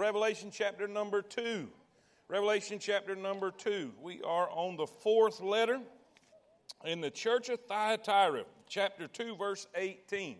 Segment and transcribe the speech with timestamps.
[0.00, 1.68] Revelation chapter number 2.
[2.26, 3.92] Revelation chapter number 2.
[4.00, 5.78] We are on the fourth letter
[6.86, 10.38] in the church of Thyatira, chapter 2, verse 18.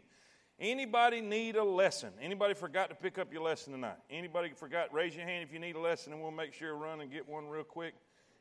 [0.58, 2.08] Anybody need a lesson?
[2.22, 3.98] Anybody forgot to pick up your lesson tonight?
[4.08, 4.94] Anybody forgot?
[4.94, 7.29] Raise your hand if you need a lesson, and we'll make sure run and get
[7.29, 7.92] one real quick.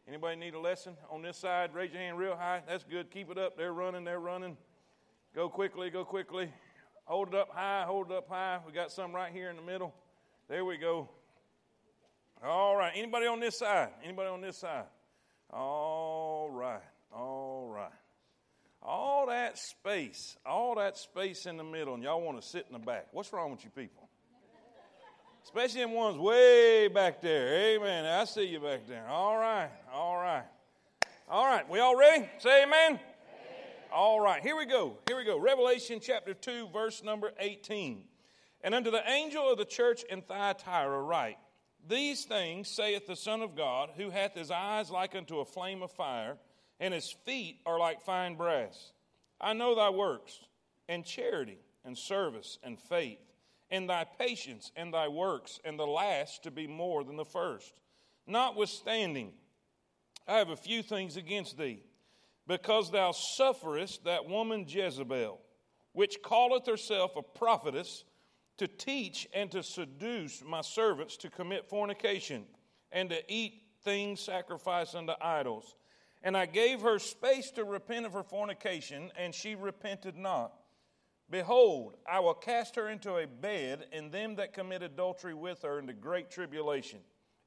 [0.07, 1.73] Anybody need a lesson on this side?
[1.73, 2.61] Raise your hand real high.
[2.65, 3.11] That's good.
[3.11, 3.57] Keep it up.
[3.57, 4.05] They're running.
[4.05, 4.55] They're running.
[5.35, 5.89] Go quickly.
[5.89, 6.49] Go quickly.
[7.03, 7.83] Hold it up high.
[7.85, 8.59] Hold it up high.
[8.65, 9.93] We got some right here in the middle.
[10.49, 11.07] There we go.
[12.43, 12.91] All right.
[12.95, 13.89] Anybody on this side?
[14.03, 14.85] Anybody on this side?
[15.51, 16.81] All right.
[17.13, 17.91] All right
[18.81, 22.73] all that space, all that space in the middle, and y'all want to sit in
[22.73, 23.07] the back.
[23.11, 24.07] What's wrong with you people?
[25.43, 27.75] Especially in ones way back there.
[27.75, 28.05] Amen.
[28.05, 29.07] I see you back there.
[29.07, 29.69] All right.
[29.91, 30.43] All right.
[31.29, 31.67] All right.
[31.69, 32.29] We all ready?
[32.39, 32.91] Say amen.
[32.91, 32.99] amen.
[33.91, 34.41] All right.
[34.41, 34.97] Here we go.
[35.07, 35.39] Here we go.
[35.39, 38.03] Revelation chapter 2, verse number 18.
[38.61, 41.37] And unto the angel of the church in Thyatira write,
[41.87, 45.81] These things saith the Son of God, who hath his eyes like unto a flame
[45.81, 46.37] of fire
[46.79, 48.91] and his feet are like fine brass.
[49.41, 50.39] I know thy works,
[50.87, 53.19] and charity, and service, and faith,
[53.69, 57.73] and thy patience, and thy works, and the last to be more than the first.
[58.25, 59.33] Notwithstanding,
[60.27, 61.83] I have a few things against thee,
[62.47, 65.39] because thou sufferest that woman Jezebel,
[65.93, 68.03] which calleth herself a prophetess,
[68.59, 72.45] to teach and to seduce my servants to commit fornication,
[72.91, 75.75] and to eat things sacrificed unto idols.
[76.21, 80.53] And I gave her space to repent of her fornication, and she repented not.
[81.29, 85.79] Behold, I will cast her into a bed, and them that commit adultery with her
[85.79, 86.99] into great tribulation,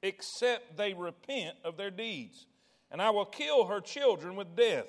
[0.02, 2.46] except they repent of their deeds.
[2.90, 4.86] And I will kill her children with death.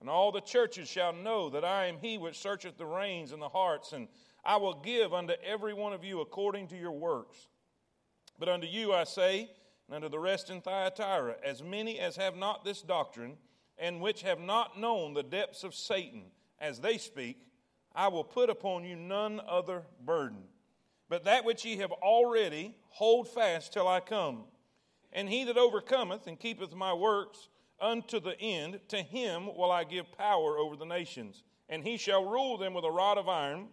[0.00, 3.40] And all the churches shall know that I am he which searcheth the reins and
[3.40, 4.08] the hearts, and
[4.44, 7.48] I will give unto every one of you according to your works.
[8.38, 9.50] But unto you I say,
[9.86, 13.36] and unto the rest in Thyatira, as many as have not this doctrine,
[13.78, 16.24] and which have not known the depths of Satan,
[16.58, 17.38] as they speak,
[17.94, 20.44] I will put upon you none other burden.
[21.08, 24.44] But that which ye have already, hold fast till I come.
[25.12, 27.48] And he that overcometh and keepeth my works
[27.80, 31.42] unto the end, to him will I give power over the nations.
[31.68, 33.68] And he shall rule them with a rod of iron,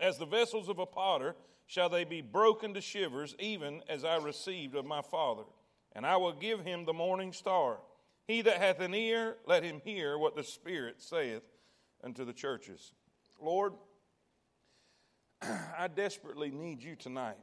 [0.00, 1.34] as the vessels of a potter
[1.66, 5.44] shall they be broken to shivers, even as I received of my Father.
[5.92, 7.78] And I will give him the morning star.
[8.26, 11.42] He that hath an ear, let him hear what the Spirit saith
[12.02, 12.92] unto the churches.
[13.40, 13.74] Lord,
[15.42, 17.38] I desperately need you tonight.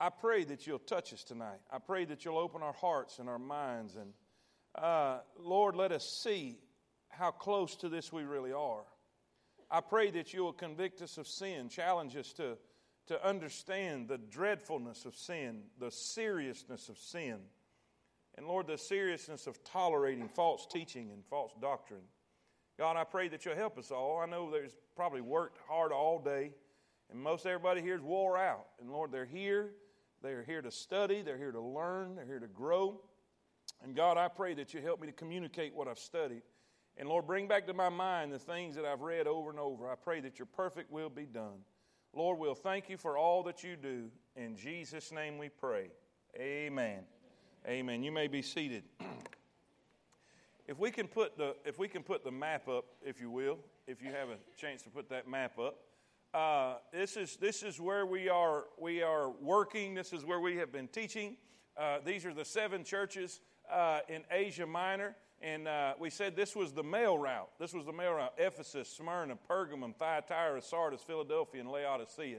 [0.00, 1.60] I pray that you'll touch us tonight.
[1.70, 3.96] I pray that you'll open our hearts and our minds.
[3.96, 4.12] And
[4.74, 6.58] uh, Lord, let us see
[7.08, 8.82] how close to this we really are.
[9.70, 12.56] I pray that you will convict us of sin, challenge us to
[13.06, 17.38] to understand the dreadfulness of sin, the seriousness of sin,
[18.36, 22.00] and Lord, the seriousness of tolerating false teaching and false doctrine.
[22.78, 24.18] God, I pray that you'll help us all.
[24.18, 26.50] I know there's probably worked hard all day,
[27.10, 28.66] and most everybody here is wore out.
[28.80, 29.70] And Lord, they're here.
[30.22, 32.98] They're here to study, they're here to learn, they're here to grow.
[33.82, 36.40] And God, I pray that you help me to communicate what I've studied.
[36.96, 39.90] And Lord, bring back to my mind the things that I've read over and over.
[39.90, 41.64] I pray that your perfect will be done.
[42.14, 44.10] Lord, we'll thank you for all that you do.
[44.36, 45.88] In Jesus' name we pray.
[46.38, 47.00] Amen.
[47.66, 48.02] Amen.
[48.04, 48.84] You may be seated.
[50.68, 53.58] if we can put the if we can put the map up, if you will,
[53.88, 55.80] if you have a chance to put that map up.
[56.32, 59.94] Uh, this is this is where we are we are working.
[59.94, 61.36] This is where we have been teaching.
[61.76, 63.40] Uh, these are the seven churches
[63.70, 65.16] uh, in Asia Minor.
[65.44, 67.50] And uh, we said this was the mail route.
[67.60, 72.38] This was the mail route Ephesus, Smyrna, Pergamum, Thyatira, Sardis, Philadelphia, and Laodicea.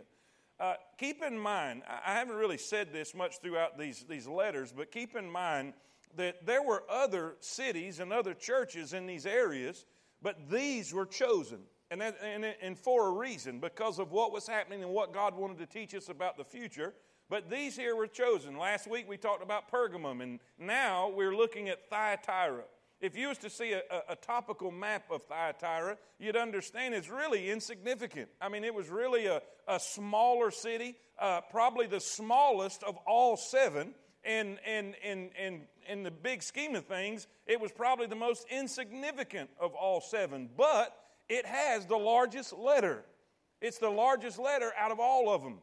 [0.60, 4.92] Uh, keep in mind, I haven't really said this much throughout these, these letters, but
[4.92, 5.74] keep in mind
[6.18, 9.86] that there were other cities and other churches in these areas,
[10.24, 11.60] but these were chosen.
[11.92, 15.36] And, that, and, and for a reason, because of what was happening and what God
[15.36, 16.96] wanted to teach us about the future.
[17.30, 18.58] But these here were chosen.
[18.58, 22.64] Last week we talked about Pergamum, and now we're looking at Thyatira.
[23.02, 27.50] If you was to see a, a, topical map of Thyatira, you'd understand it's really
[27.50, 28.30] insignificant.
[28.40, 33.36] I mean, it was really a, a smaller city, uh, probably the smallest of all
[33.36, 33.94] seven.
[34.24, 38.48] And, and, and, and in the big scheme of things, it was probably the most
[38.50, 40.50] insignificant of all seven.
[40.58, 40.96] But
[41.30, 43.04] it has the largest letter.
[43.62, 45.60] It's the largest letter out of all of them.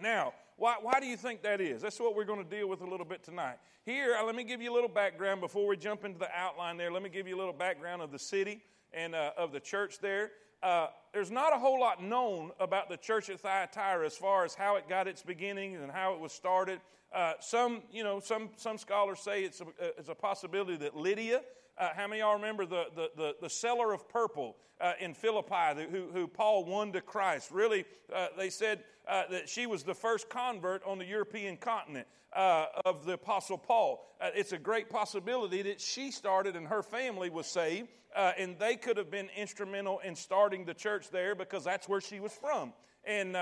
[0.00, 1.80] Now, why, why do you think that is?
[1.80, 3.56] That's what we're going to deal with a little bit tonight.
[3.86, 6.76] Here, uh, let me give you a little background before we jump into the outline
[6.76, 6.92] there.
[6.92, 8.60] Let me give you a little background of the city
[8.92, 10.32] and uh, of the church there.
[10.62, 14.54] uh, there's not a whole lot known about the church at Thyatira as far as
[14.54, 16.80] how it got its beginnings and how it was started.
[17.12, 19.66] Uh, some, you know, some, some scholars say it's a,
[19.98, 21.40] it's a possibility that Lydia,
[21.78, 25.14] uh, how many of y'all remember the, the, the, the seller of purple uh, in
[25.14, 27.50] Philippi who, who Paul won to Christ?
[27.50, 27.84] Really,
[28.14, 32.66] uh, they said uh, that she was the first convert on the European continent uh,
[32.84, 34.06] of the Apostle Paul.
[34.36, 38.96] it's a great possibility that she started and her family was saved, and they could
[38.96, 42.72] have been instrumental in starting the church there because that's where she was from.
[43.04, 43.32] And,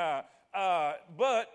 [1.16, 1.50] but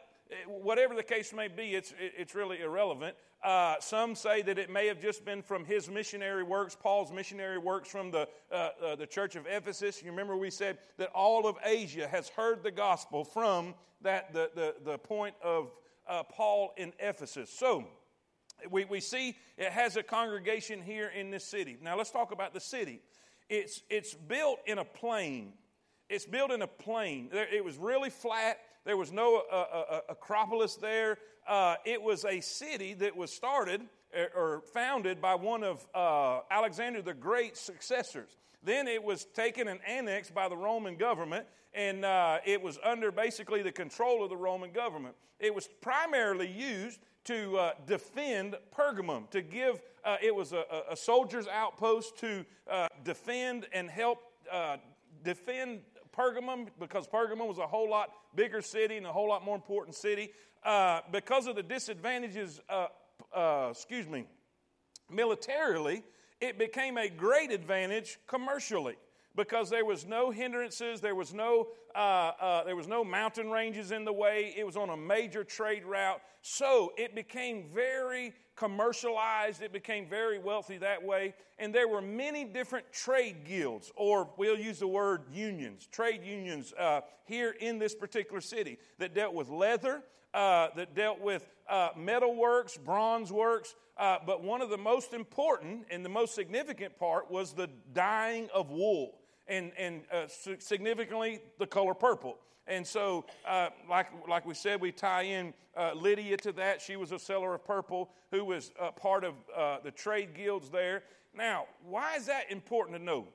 [0.47, 3.15] whatever the case may be, it's, it's really irrelevant.
[3.43, 7.57] Uh, some say that it may have just been from his missionary works, Paul's missionary
[7.57, 10.01] works from the, uh, uh, the church of Ephesus.
[10.01, 14.51] You remember we said that all of Asia has heard the gospel from that, the,
[14.55, 15.71] the, the point of
[16.07, 17.49] uh, Paul in Ephesus.
[17.49, 17.85] So
[18.69, 21.77] we, we see it has a congregation here in this city.
[21.81, 23.01] Now let's talk about the city.
[23.49, 25.53] It's, it's built in a plain.
[26.09, 27.29] It's built in a plain.
[27.31, 28.59] It was really flat.
[28.85, 31.17] There was no uh, uh, uh, Acropolis there.
[31.47, 33.81] Uh, it was a city that was started
[34.15, 38.37] er, or founded by one of uh, Alexander the Great's successors.
[38.63, 43.11] Then it was taken and annexed by the Roman government, and uh, it was under
[43.11, 45.15] basically the control of the Roman government.
[45.39, 50.95] It was primarily used to uh, defend Pergamum, to give, uh, it was a, a,
[50.95, 54.19] soldier's outpost to uh, defend and help
[55.23, 55.79] defend
[56.15, 59.95] Pergamum because Pergamum was a whole lot bigger city and a whole lot more important
[59.95, 60.31] city.
[60.63, 62.87] Uh, because of the disadvantages, uh,
[63.35, 64.25] uh, excuse me,
[65.09, 66.03] militarily,
[66.43, 68.97] it became a great advantage commercially
[69.33, 73.91] because there was no hindrances, there was no, uh, uh, there was no mountain ranges
[73.91, 74.53] in the way.
[74.57, 79.61] It was on a major trade route, so it became very commercialized.
[79.61, 84.59] It became very wealthy that way, and there were many different trade guilds, or we'll
[84.59, 89.47] use the word unions, trade unions uh, here in this particular city that dealt with
[89.47, 90.03] leather,
[90.33, 93.75] uh, that dealt with uh, metal works, bronze works.
[93.97, 98.49] Uh, but one of the most important and the most significant part was the dyeing
[98.53, 100.25] of wool and, and uh,
[100.59, 102.37] significantly the color purple.
[102.65, 106.81] And so, uh, like, like we said, we tie in uh, Lydia to that.
[106.81, 110.69] She was a seller of purple who was uh, part of uh, the trade guilds
[110.69, 111.03] there.
[111.35, 113.27] Now, why is that important to know?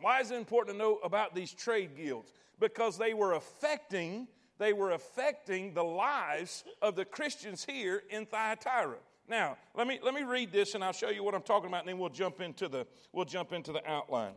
[0.00, 2.32] Why is it important to know about these trade guilds?
[2.58, 4.28] Because they were affecting,
[4.60, 8.98] they were affecting the lives of the Christians here in Thyatira.
[9.26, 11.80] Now, let me, let me read this and I'll show you what I'm talking about,
[11.80, 14.34] and then we'll jump into the, we'll jump into the outline.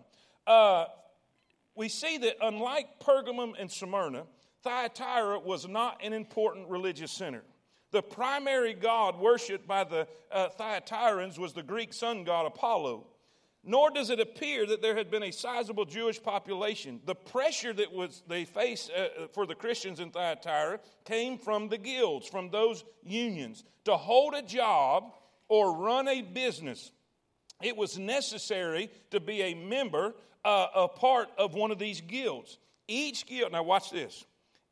[0.48, 0.86] Uh,
[1.76, 4.24] we see that unlike Pergamum and Smyrna,
[4.64, 7.44] Thyatira was not an important religious center.
[7.92, 13.08] The primary god worshipped by the uh, Thyatirans was the Greek sun god Apollo.
[13.64, 17.00] Nor does it appear that there had been a sizable Jewish population.
[17.06, 21.70] The pressure that was they faced uh, uh, for the Christians in Thyatira came from
[21.70, 23.64] the guilds, from those unions.
[23.86, 25.14] To hold a job
[25.48, 26.92] or run a business,
[27.62, 30.14] it was necessary to be a member
[30.44, 32.58] uh, a part of one of these guilds.
[32.88, 34.26] Each guild, now watch this.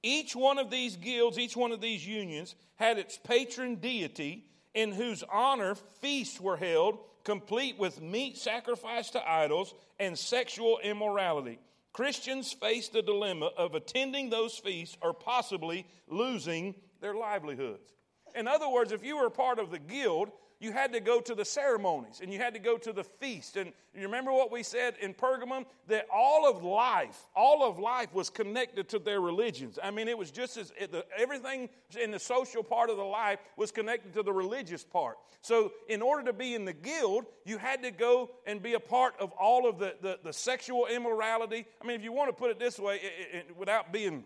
[0.03, 4.91] Each one of these guilds, each one of these unions had its patron deity in
[4.91, 11.59] whose honor feasts were held, complete with meat sacrificed to idols and sexual immorality.
[11.93, 17.93] Christians faced the dilemma of attending those feasts or possibly losing their livelihoods.
[18.33, 20.31] In other words, if you were part of the guild,
[20.61, 23.57] you had to go to the ceremonies and you had to go to the feast.
[23.57, 25.65] And you remember what we said in Pergamum?
[25.87, 29.79] That all of life, all of life was connected to their religions.
[29.83, 31.67] I mean, it was just as it, the, everything
[31.99, 35.17] in the social part of the life was connected to the religious part.
[35.41, 38.79] So, in order to be in the guild, you had to go and be a
[38.79, 41.65] part of all of the, the, the sexual immorality.
[41.81, 44.25] I mean, if you want to put it this way, it, it, without being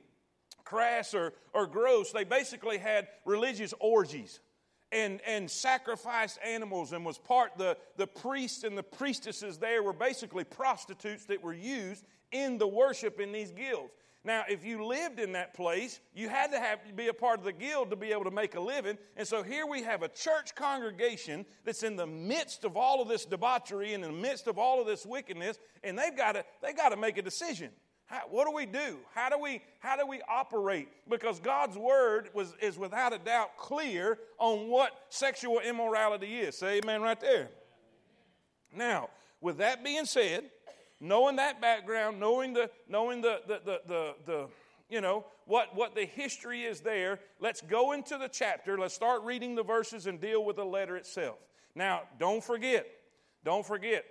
[0.65, 4.41] crass or, or gross, they basically had religious orgies
[4.95, 9.93] and, and sacrificed animals and was part the, the priests and the priestesses there were
[9.93, 13.91] basically prostitutes that were used in the worship in these guilds.
[14.23, 17.39] Now if you lived in that place you had to have to be a part
[17.39, 18.97] of the guild to be able to make a living.
[19.17, 23.09] And so here we have a church congregation that's in the midst of all of
[23.09, 26.45] this debauchery and in the midst of all of this wickedness and they've got to
[26.63, 27.69] they've got to make a decision
[28.07, 28.97] how, what do we do?
[29.13, 30.89] How do we, how do we operate?
[31.09, 36.57] Because God's word was, is without a doubt clear on what sexual immorality is.
[36.57, 37.49] Say amen right there.
[38.75, 39.09] Now,
[39.41, 40.45] with that being said,
[40.99, 44.47] knowing that background, knowing the, knowing the, the, the, the, the
[44.89, 48.77] you know, what, what the history is there, let's go into the chapter.
[48.77, 51.37] Let's start reading the verses and deal with the letter itself.
[51.73, 52.85] Now, don't forget,
[53.43, 54.05] don't forget,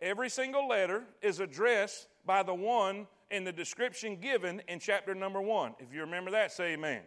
[0.00, 5.40] every single letter is addressed by the one in the description given in chapter number
[5.40, 5.74] one.
[5.78, 7.02] If you remember that, say amen.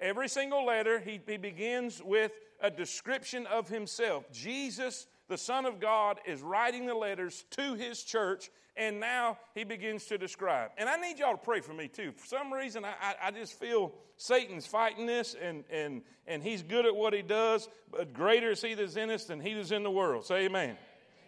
[0.00, 4.30] Every single letter, he, he begins with a description of himself.
[4.32, 9.64] Jesus, the Son of God, is writing the letters to his church, and now he
[9.64, 10.70] begins to describe.
[10.76, 12.12] And I need y'all to pray for me too.
[12.16, 16.62] For some reason, I, I, I just feel Satan's fighting this, and, and, and he's
[16.62, 19.70] good at what he does, but greater is he that's in us than he that's
[19.70, 20.26] in the world.
[20.26, 20.76] Say amen.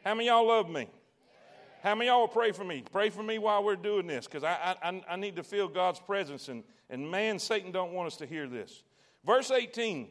[0.04, 0.88] How many y'all love me?
[1.82, 2.82] How many y'all pray for me?
[2.90, 6.00] Pray for me while we're doing this, because I, I, I need to feel God's
[6.00, 8.82] presence, and, and man, Satan don't want us to hear this.
[9.24, 10.08] Verse 18,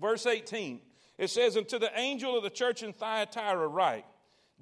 [0.00, 0.80] verse 18,
[1.18, 4.04] it says, And to the angel of the church in Thyatira write,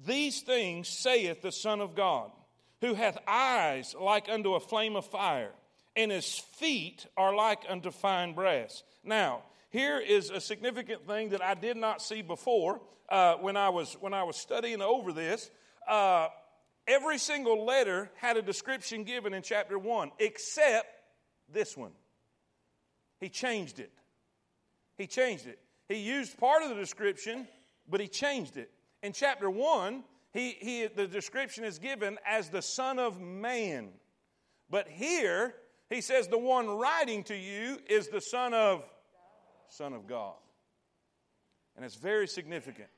[0.05, 2.31] these things saith the Son of God,
[2.79, 5.51] who hath eyes like unto a flame of fire,
[5.95, 8.83] and his feet are like unto fine brass.
[9.03, 13.69] Now, here is a significant thing that I did not see before uh, when, I
[13.69, 15.49] was, when I was studying over this.
[15.87, 16.27] Uh,
[16.87, 20.87] every single letter had a description given in chapter 1, except
[21.51, 21.91] this one.
[23.19, 23.91] He changed it.
[24.97, 25.59] He changed it.
[25.87, 27.47] He used part of the description,
[27.89, 28.71] but he changed it.
[29.03, 33.89] In chapter 1, he, he, the description is given as the Son of Man.
[34.69, 35.53] But here,
[35.89, 38.83] he says the one writing to you is the Son of
[39.67, 40.35] Son of God.
[41.75, 42.89] And it's very significant.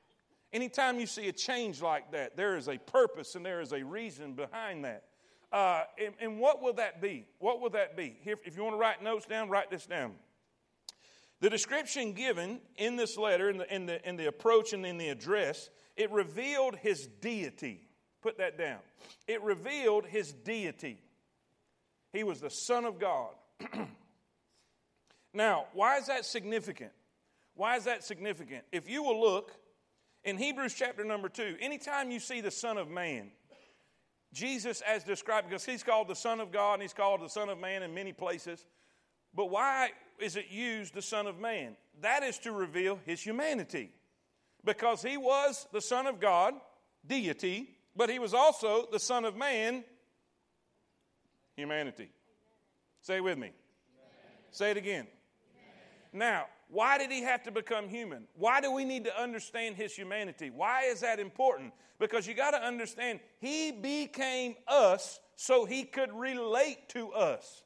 [0.54, 3.84] Anytime you see a change like that, there is a purpose and there is a
[3.84, 5.02] reason behind that.
[5.52, 7.26] Uh, and, and, what will that be?
[7.40, 8.16] What will that be?
[8.22, 10.12] Here, if you want to write notes down, write this down.
[11.40, 14.96] The description given in this letter, in the, in the, in the approach and in
[14.96, 17.88] the address, it revealed his deity.
[18.22, 18.78] Put that down.
[19.26, 20.98] It revealed his deity.
[22.12, 23.30] He was the Son of God.
[25.34, 26.92] now, why is that significant?
[27.54, 28.64] Why is that significant?
[28.72, 29.52] If you will look
[30.24, 33.30] in Hebrews chapter number two, anytime you see the Son of Man,
[34.32, 37.48] Jesus as described, because he's called the Son of God and he's called the Son
[37.48, 38.66] of Man in many places.
[39.34, 41.76] But why is it used the Son of Man?
[42.00, 43.90] That is to reveal his humanity
[44.64, 46.54] because he was the Son of God,
[47.06, 49.84] deity, but he was also the Son of Man,
[51.56, 52.08] humanity.
[53.02, 53.48] Say it with me.
[53.48, 53.54] Amen.
[54.50, 55.06] Say it again.
[56.12, 56.12] Amen.
[56.12, 58.24] Now, why did he have to become human?
[58.34, 60.50] Why do we need to understand his humanity?
[60.50, 61.72] Why is that important?
[61.98, 67.63] Because you got to understand, he became us so he could relate to us.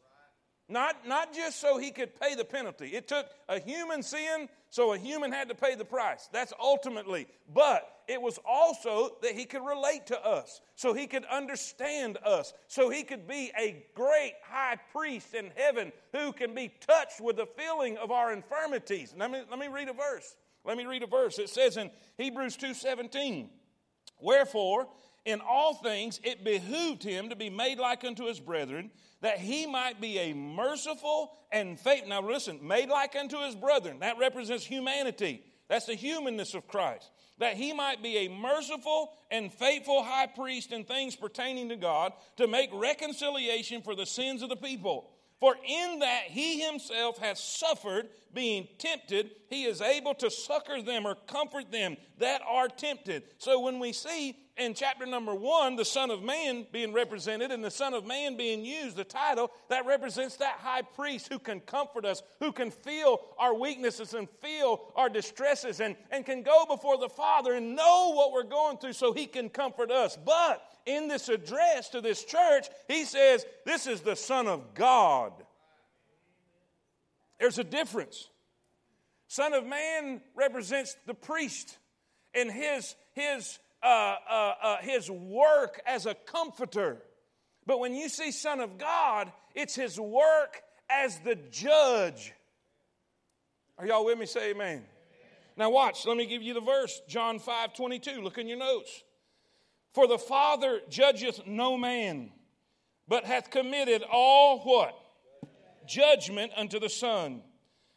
[0.69, 2.89] Not, not just so he could pay the penalty.
[2.89, 6.29] It took a human sin, so a human had to pay the price.
[6.31, 7.27] That's ultimately.
[7.55, 12.53] But it was also that he could relate to us, so he could understand us,
[12.67, 17.37] so he could be a great high priest in heaven who can be touched with
[17.37, 19.15] the feeling of our infirmities.
[19.17, 20.37] Let me, let me read a verse.
[20.65, 21.39] Let me read a verse.
[21.39, 23.49] It says in Hebrews 2:17,
[24.21, 24.89] Wherefore,
[25.25, 29.67] in all things it behooved him to be made like unto his brethren that he
[29.67, 32.09] might be a merciful and faithful.
[32.09, 34.01] Now, listen, made like unto his brethren.
[34.01, 35.43] That represents humanity.
[35.69, 37.11] That's the humanness of Christ.
[37.39, 42.13] That he might be a merciful and faithful high priest in things pertaining to God
[42.37, 45.11] to make reconciliation for the sins of the people.
[45.41, 51.07] For in that he himself has suffered, being tempted, he is able to succor them
[51.07, 53.23] or comfort them that are tempted.
[53.39, 57.65] So when we see in chapter number one, the Son of Man being represented and
[57.65, 61.61] the Son of Man being used, the title, that represents that high priest who can
[61.61, 66.67] comfort us, who can feel our weaknesses and feel our distresses and, and can go
[66.67, 70.19] before the Father and know what we're going through so he can comfort us.
[70.25, 75.33] But in this address to this church, he says, This is the Son of God.
[77.39, 78.29] There's a difference.
[79.29, 81.79] Son of Man represents the priest
[82.35, 87.03] and his, his uh, uh, uh, his work as a comforter.
[87.67, 92.33] But when you see Son of God, it's his work as the judge.
[93.79, 94.27] Are y'all with me?
[94.27, 94.69] Say amen.
[94.69, 94.85] amen.
[95.57, 96.07] Now, watch.
[96.07, 98.21] Let me give you the verse John 5 22.
[98.21, 99.03] Look in your notes.
[99.95, 102.31] For the Father judgeth no man,
[103.07, 104.95] but hath committed all what?
[105.87, 107.43] Judgment unto the Son,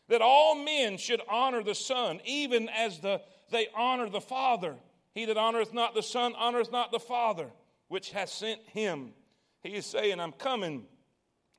[0.07, 3.21] that all men should honor the Son, even as the,
[3.51, 4.75] they honor the Father.
[5.13, 7.48] He that honoreth not the Son honoreth not the Father,
[7.88, 9.13] which hath sent him.
[9.62, 10.86] He is saying, I'm coming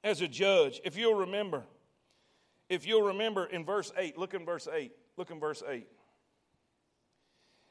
[0.02, 0.80] as a judge.
[0.84, 1.64] If you'll remember,
[2.68, 4.92] if you'll remember in verse 8, look in verse 8.
[5.16, 5.86] Look in verse 8.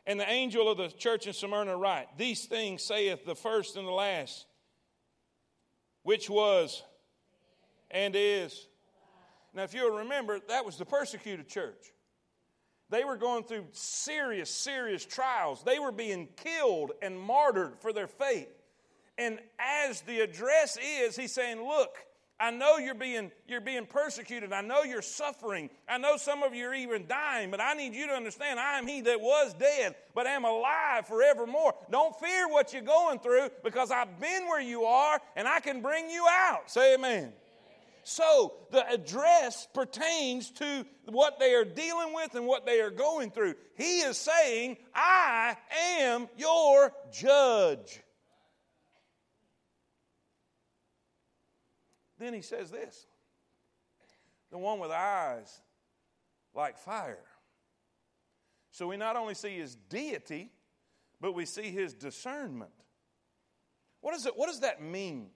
[0.06, 3.88] And the angel of the church in Smyrna write, These things saith the first and
[3.88, 4.46] the last,
[6.04, 6.84] which was
[7.90, 8.68] and is.
[9.54, 11.92] Now, if you'll remember, that was the persecuted church.
[12.92, 15.64] They were going through serious, serious trials.
[15.64, 18.50] They were being killed and martyred for their faith.
[19.18, 21.96] And as the address is, he's saying, Look,
[22.38, 24.52] I know you're being, you're being persecuted.
[24.52, 25.70] I know you're suffering.
[25.88, 28.78] I know some of you are even dying, but I need you to understand I
[28.78, 31.76] am he that was dead, but am alive forevermore.
[31.92, 35.82] Don't fear what you're going through because I've been where you are and I can
[35.82, 36.70] bring you out.
[36.70, 37.32] Say amen.
[38.04, 43.32] So the address pertains to what they are dealing with and what they are going
[43.32, 43.56] through.
[43.76, 45.56] He is saying, I
[46.00, 48.02] am your judge.
[52.18, 53.08] Then he says this
[54.52, 55.62] the one with eyes
[56.54, 57.24] like fire.
[58.72, 60.52] So we not only see his deity,
[61.20, 62.72] but we see his discernment.
[64.02, 65.30] What, is it, what does that mean?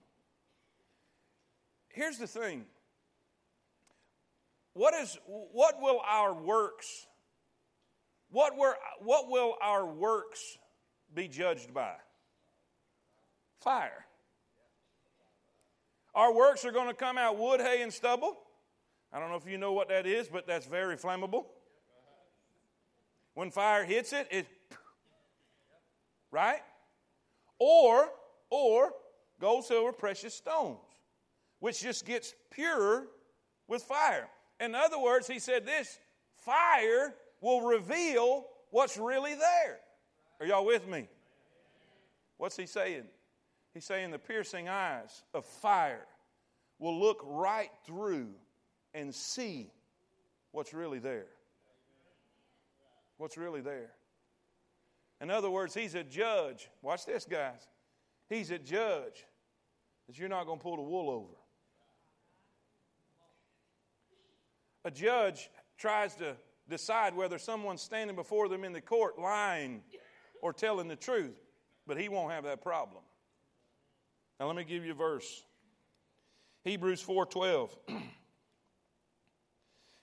[1.96, 2.66] Here's the thing.
[4.74, 7.08] What, is, what will our works,
[8.30, 10.58] what, were, what will our works
[11.14, 11.94] be judged by?
[13.62, 14.06] Fire.
[16.14, 18.36] Our works are going to come out wood, hay, and stubble.
[19.14, 21.46] I don't know if you know what that is, but that's very flammable.
[23.36, 24.48] When fire hits it, it
[26.32, 26.60] right?
[27.60, 28.10] Or
[28.50, 28.92] or
[29.40, 30.80] gold, silver, precious stones,
[31.60, 33.08] which just gets purer
[33.68, 34.28] with fire.
[34.60, 36.00] In other words, he said this
[36.38, 39.80] fire will reveal what's really there.
[40.40, 41.08] Are y'all with me?
[42.38, 43.06] What's he saying?
[43.74, 46.06] He's saying the piercing eyes of fire
[46.80, 48.30] will look right through
[48.94, 49.72] and see
[50.52, 51.28] what's really there.
[53.18, 53.92] What's really there.
[55.22, 56.70] In other words, he's a judge.
[56.82, 57.68] Watch this, guys.
[58.30, 59.26] He's a judge
[60.08, 61.34] that you're not going to pull the wool over.
[64.86, 65.50] A judge
[65.80, 66.38] tries to
[66.70, 69.82] decide whether someone's standing before them in the court lying
[70.44, 71.36] or telling the truth,
[71.88, 73.02] but he won't have that problem.
[74.40, 75.44] Now let me give you a verse.
[76.64, 77.72] Hebrews 4:12.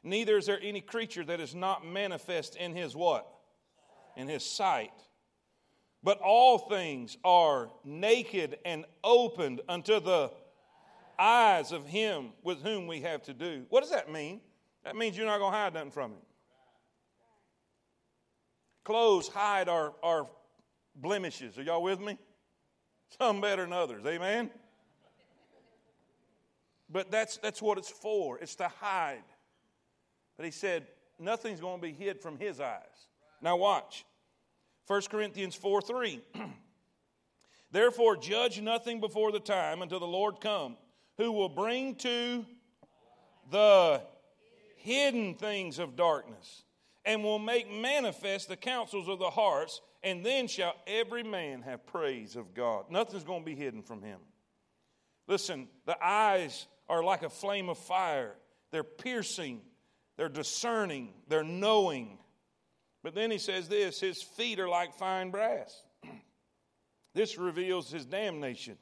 [0.02, 3.26] Neither is there any creature that is not manifest in his what?
[4.16, 4.92] In his sight.
[6.02, 10.32] But all things are naked and opened unto the
[11.16, 13.64] eyes of him with whom we have to do.
[13.68, 14.40] What does that mean?
[14.84, 16.18] That means you're not going to hide nothing from him.
[18.84, 20.26] Clothes hide our, our
[20.96, 21.56] blemishes.
[21.58, 22.18] Are y'all with me?
[23.18, 24.04] Some better than others.
[24.04, 24.50] Amen?
[26.90, 28.38] But that's, that's what it's for.
[28.38, 29.22] It's to hide.
[30.36, 30.86] But he said,
[31.18, 33.08] nothing's going to be hid from his eyes.
[33.40, 34.04] Now watch.
[34.88, 36.20] 1 Corinthians 4 3.
[37.70, 40.76] Therefore, judge nothing before the time until the Lord come,
[41.16, 42.44] who will bring to
[43.50, 44.02] the
[44.82, 46.64] hidden things of darkness
[47.04, 51.86] and will make manifest the counsels of the hearts, and then shall every man have
[51.86, 52.90] praise of God.
[52.90, 54.18] Nothing's going to be hidden from him.
[55.26, 58.34] Listen, the eyes are like a flame of fire.
[58.70, 59.60] They're piercing,
[60.16, 62.18] they're discerning, they're knowing.
[63.02, 65.82] But then he says this his feet are like fine brass.
[67.14, 68.76] this reveals his damnation.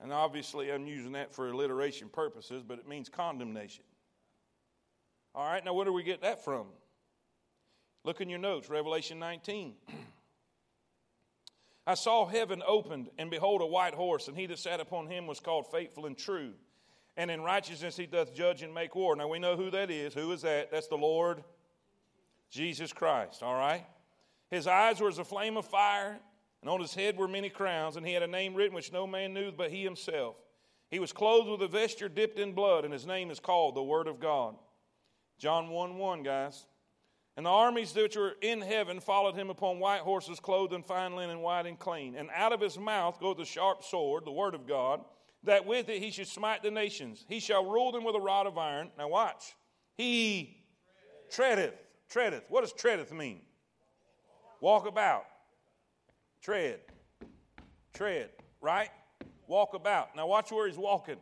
[0.00, 3.84] And obviously, I'm using that for alliteration purposes, but it means condemnation.
[5.34, 6.66] All right, now where do we get that from?
[8.04, 9.74] Look in your notes, Revelation 19.
[11.86, 15.26] I saw heaven opened, and behold, a white horse, and he that sat upon him
[15.26, 16.52] was called faithful and true.
[17.16, 19.16] And in righteousness he doth judge and make war.
[19.16, 20.14] Now we know who that is.
[20.14, 20.70] Who is that?
[20.70, 21.42] That's the Lord
[22.50, 23.84] Jesus Christ, all right?
[24.50, 26.18] His eyes were as a flame of fire,
[26.60, 29.06] and on his head were many crowns, and he had a name written which no
[29.06, 30.36] man knew but he himself.
[30.90, 33.82] He was clothed with a vesture dipped in blood, and his name is called the
[33.82, 34.56] Word of God.
[35.38, 36.66] John 1 1, guys.
[37.36, 41.14] And the armies which were in heaven followed him upon white horses, clothed in fine
[41.14, 42.16] linen, white and clean.
[42.16, 45.04] And out of his mouth goeth the sharp sword, the word of God,
[45.44, 47.24] that with it he should smite the nations.
[47.28, 48.90] He shall rule them with a rod of iron.
[48.98, 49.54] Now watch.
[49.94, 50.64] He
[51.30, 51.74] treadeth.
[52.10, 52.42] Treadeth.
[52.48, 53.42] What does treadeth mean?
[54.60, 55.24] Walk about.
[56.42, 56.80] Tread.
[57.94, 58.90] Tread, right?
[59.46, 60.14] Walk about.
[60.14, 61.16] Now watch where he's walking.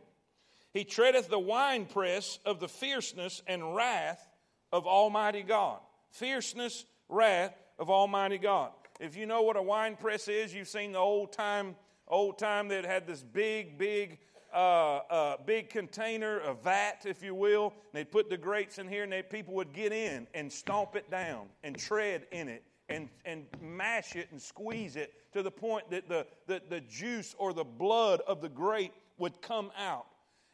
[0.73, 4.27] He treadeth the winepress of the fierceness and wrath
[4.71, 5.79] of Almighty God
[6.11, 8.71] fierceness, wrath of Almighty God.
[8.99, 11.75] If you know what a winepress is, you've seen the old time,
[12.07, 14.17] old time that had this big, big,
[14.53, 17.65] uh, uh, big container, a vat, if you will.
[17.65, 20.95] And they'd put the grapes in here, and they, people would get in and stomp
[20.95, 25.51] it down and tread in it and, and mash it and squeeze it to the
[25.51, 30.05] point that the, the, the juice or the blood of the grape would come out.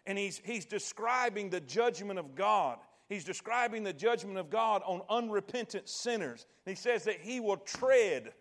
[0.05, 2.77] And he's, he's describing the judgment of God
[3.13, 6.45] he's describing the judgment of God on unrepentant sinners.
[6.65, 8.33] And he says that he will tread,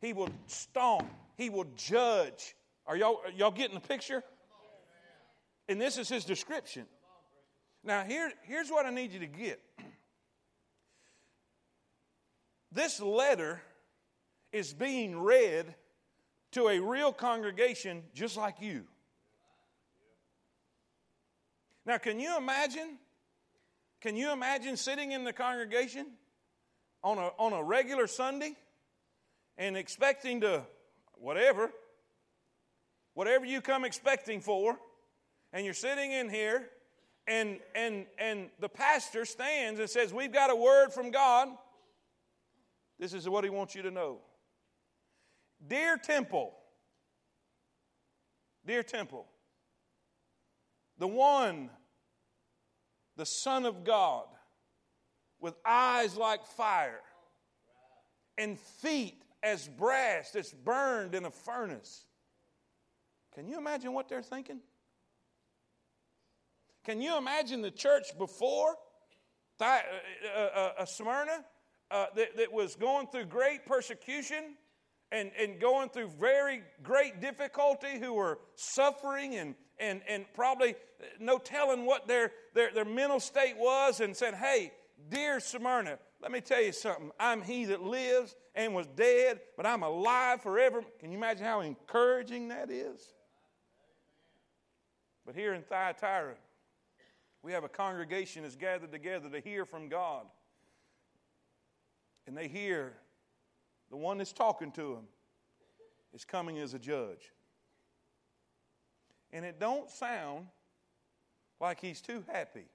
[0.00, 2.54] he will stomp, He will judge.
[2.86, 4.22] Are y'all, are y'all getting the picture?
[5.68, 6.84] And this is his description.
[7.82, 9.60] Now, here, here's what I need you to get.
[12.74, 13.62] This letter
[14.52, 15.72] is being read
[16.52, 18.82] to a real congregation just like you.
[21.86, 22.98] Now, can you imagine?
[24.00, 26.06] Can you imagine sitting in the congregation
[27.04, 28.56] on a, on a regular Sunday
[29.56, 30.62] and expecting to,
[31.14, 31.70] whatever,
[33.14, 34.76] whatever you come expecting for,
[35.52, 36.68] and you're sitting in here,
[37.28, 41.48] and, and, and the pastor stands and says, We've got a word from God.
[42.98, 44.18] This is what he wants you to know.
[45.66, 46.52] Dear temple,
[48.66, 49.26] dear temple,
[50.98, 51.70] the one,
[53.16, 54.26] the Son of God,
[55.40, 57.00] with eyes like fire
[58.38, 62.06] and feet as brass that's burned in a furnace.
[63.34, 64.60] Can you imagine what they're thinking?
[66.84, 68.76] Can you imagine the church before
[69.60, 69.80] uh,
[70.36, 71.44] uh, uh, Smyrna
[71.90, 74.56] uh, that, that was going through great persecution
[75.12, 80.74] and, and going through very great difficulty, who were suffering and, and, and probably
[81.20, 84.72] no telling what their, their, their mental state was, and said, Hey,
[85.08, 87.10] dear Smyrna, let me tell you something.
[87.20, 90.82] I'm he that lives and was dead, but I'm alive forever.
[90.98, 93.00] Can you imagine how encouraging that is?
[95.26, 96.34] But here in Thyatira,
[97.42, 100.26] we have a congregation that's gathered together to hear from God.
[102.26, 102.94] And they hear
[103.90, 105.04] the one that's talking to them
[106.12, 107.32] is coming as a judge.
[109.32, 110.46] And it don't sound
[111.60, 112.66] like he's too happy.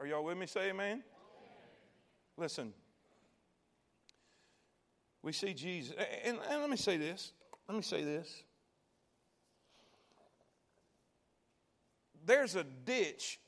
[0.00, 0.46] Are y'all with me?
[0.46, 0.86] Say amen.
[0.86, 1.02] amen.
[2.36, 2.72] Listen,
[5.22, 7.32] we see Jesus, and, and let me say this.
[7.68, 8.42] Let me say this.
[12.24, 13.40] There's a ditch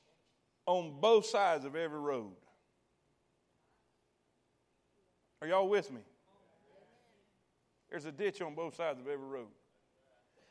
[0.67, 2.33] on both sides of every road.
[5.43, 6.03] Are y'all with me?
[7.89, 9.49] There's a ditch on both sides of every road.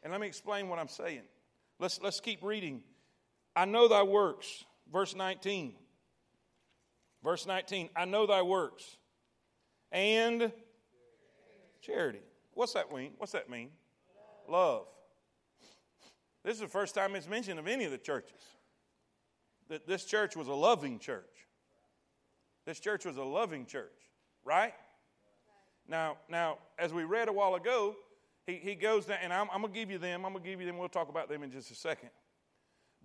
[0.03, 1.21] And let me explain what I'm saying.
[1.79, 2.81] Let's, let's keep reading.
[3.55, 4.65] I know thy works.
[4.91, 5.73] Verse 19.
[7.23, 7.89] Verse 19.
[7.95, 8.97] I know thy works.
[9.91, 10.51] And
[11.81, 12.21] charity.
[12.53, 13.11] What's that mean?
[13.17, 13.69] What's that mean?
[14.47, 14.87] Love.
[16.43, 18.41] This is the first time it's mentioned of any of the churches.
[19.69, 21.25] That this church was a loving church.
[22.65, 24.08] This church was a loving church
[24.49, 24.73] right?
[25.87, 27.95] Now, now, as we read a while ago,
[28.47, 30.25] he, he goes down, and I'm, I'm going to give you them.
[30.25, 30.79] I'm going to give you them.
[30.79, 32.09] We'll talk about them in just a second.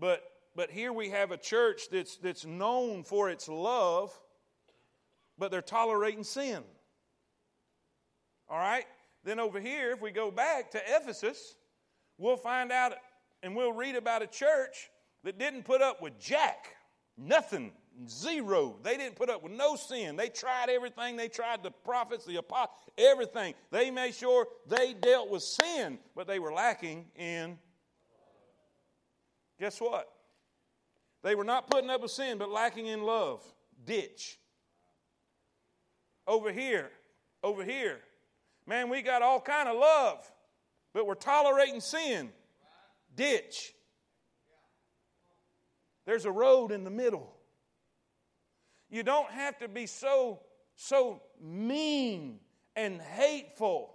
[0.01, 0.23] But,
[0.57, 4.11] but here we have a church that's, that's known for its love,
[5.37, 6.63] but they're tolerating sin.
[8.49, 8.87] All right?
[9.23, 11.57] Then over here, if we go back to Ephesus,
[12.17, 12.95] we'll find out
[13.43, 14.89] and we'll read about a church
[15.25, 16.69] that didn't put up with jack,
[17.19, 17.73] nothing
[18.09, 18.77] Zero.
[18.83, 20.17] They didn't put up with no sin.
[20.17, 21.17] They tried everything.
[21.17, 23.55] They tried the prophets, the apostles, everything.
[23.71, 27.59] They made sure they dealt with sin, but they were lacking in.
[29.61, 30.11] Guess what?
[31.23, 33.43] They were not putting up with sin, but lacking in love.
[33.85, 34.39] Ditch.
[36.27, 36.91] Over here,
[37.43, 38.01] over here.
[38.67, 40.31] Man, we got all kind of love,
[40.93, 42.31] but we're tolerating sin.
[43.15, 43.73] Ditch.
[46.07, 47.34] There's a road in the middle.
[48.95, 50.39] You don't have to be so,
[50.77, 52.39] so mean
[52.77, 53.93] and hateful.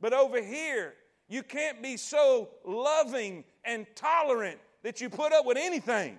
[0.00, 0.94] But over here,
[1.28, 6.18] you can't be so loving and tolerant that you put up with anything.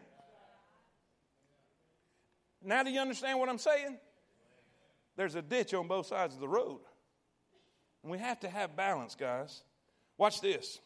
[2.63, 3.97] Now, do you understand what I'm saying?
[5.17, 6.81] There's a ditch on both sides of the road.
[8.03, 9.63] And we have to have balance, guys.
[10.19, 10.79] Watch this.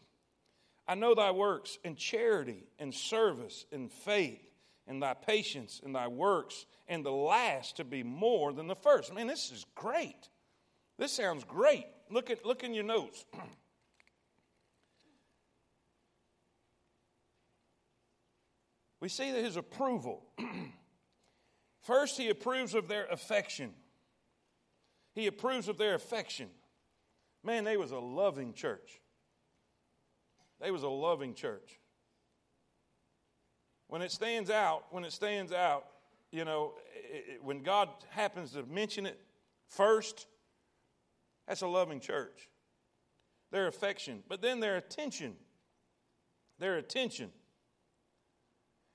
[0.87, 4.48] I know thy works in charity and service and faith
[4.89, 9.11] and thy patience and thy works, and the last to be more than the first.
[9.11, 10.27] I mean, this is great.
[10.97, 11.85] This sounds great.
[12.09, 13.23] Look at look in your notes.
[18.99, 20.25] we see that his approval.
[21.81, 23.71] First, he approves of their affection.
[25.13, 26.49] He approves of their affection.
[27.43, 28.99] Man, they was a loving church.
[30.59, 31.78] They was a loving church
[33.89, 35.85] when it stands out, when it stands out,
[36.31, 39.19] you know, it, when God happens to mention it
[39.67, 40.27] first,
[41.47, 42.49] that's a loving church.
[43.51, 45.35] Their affection, but then their attention.
[46.59, 47.31] Their attention.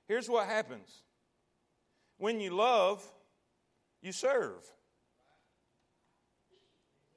[0.07, 1.03] Here's what happens
[2.19, 3.05] when you love,
[4.01, 4.63] you serve.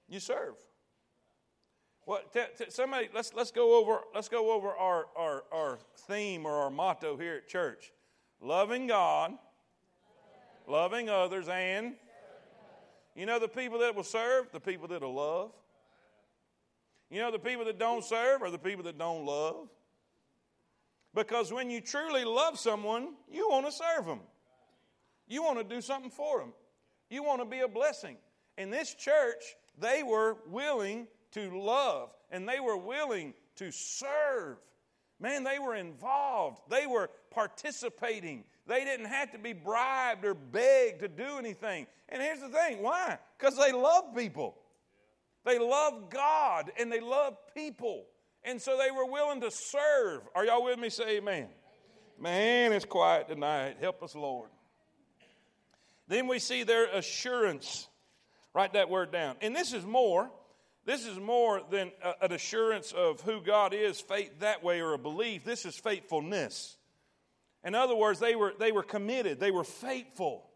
[0.09, 0.55] You serve.
[2.07, 6.45] What t- t- somebody let's let's go over let's go over our, our our theme
[6.45, 7.91] or our motto here at church.
[8.39, 9.33] Loving God,
[10.69, 11.95] loving others, and
[13.13, 15.51] you know the people that will serve, the people that will love.
[17.09, 19.67] You know the people that don't serve are the people that don't love.
[21.13, 24.21] Because when you truly love someone, you want to serve them.
[25.27, 26.53] You want to do something for them.
[27.09, 28.15] You want to be a blessing.
[28.57, 34.57] In this church, they were willing to love and they were willing to serve.
[35.19, 36.61] Man, they were involved.
[36.69, 38.43] They were participating.
[38.67, 41.87] They didn't have to be bribed or begged to do anything.
[42.09, 43.17] And here's the thing why?
[43.37, 44.55] Because they love people.
[45.45, 48.05] They love God and they love people.
[48.43, 50.21] And so they were willing to serve.
[50.35, 50.89] Are y'all with me?
[50.89, 51.47] Say amen.
[52.19, 53.77] Man, it's quiet tonight.
[53.79, 54.49] Help us, Lord.
[56.07, 57.87] Then we see their assurance.
[58.53, 59.35] Write that word down.
[59.41, 60.29] And this is more.
[60.87, 64.97] This is more than an assurance of who God is, faith that way, or a
[64.97, 65.43] belief.
[65.43, 66.77] This is faithfulness.
[67.65, 70.49] In other words, they were, they were committed, they were faithful.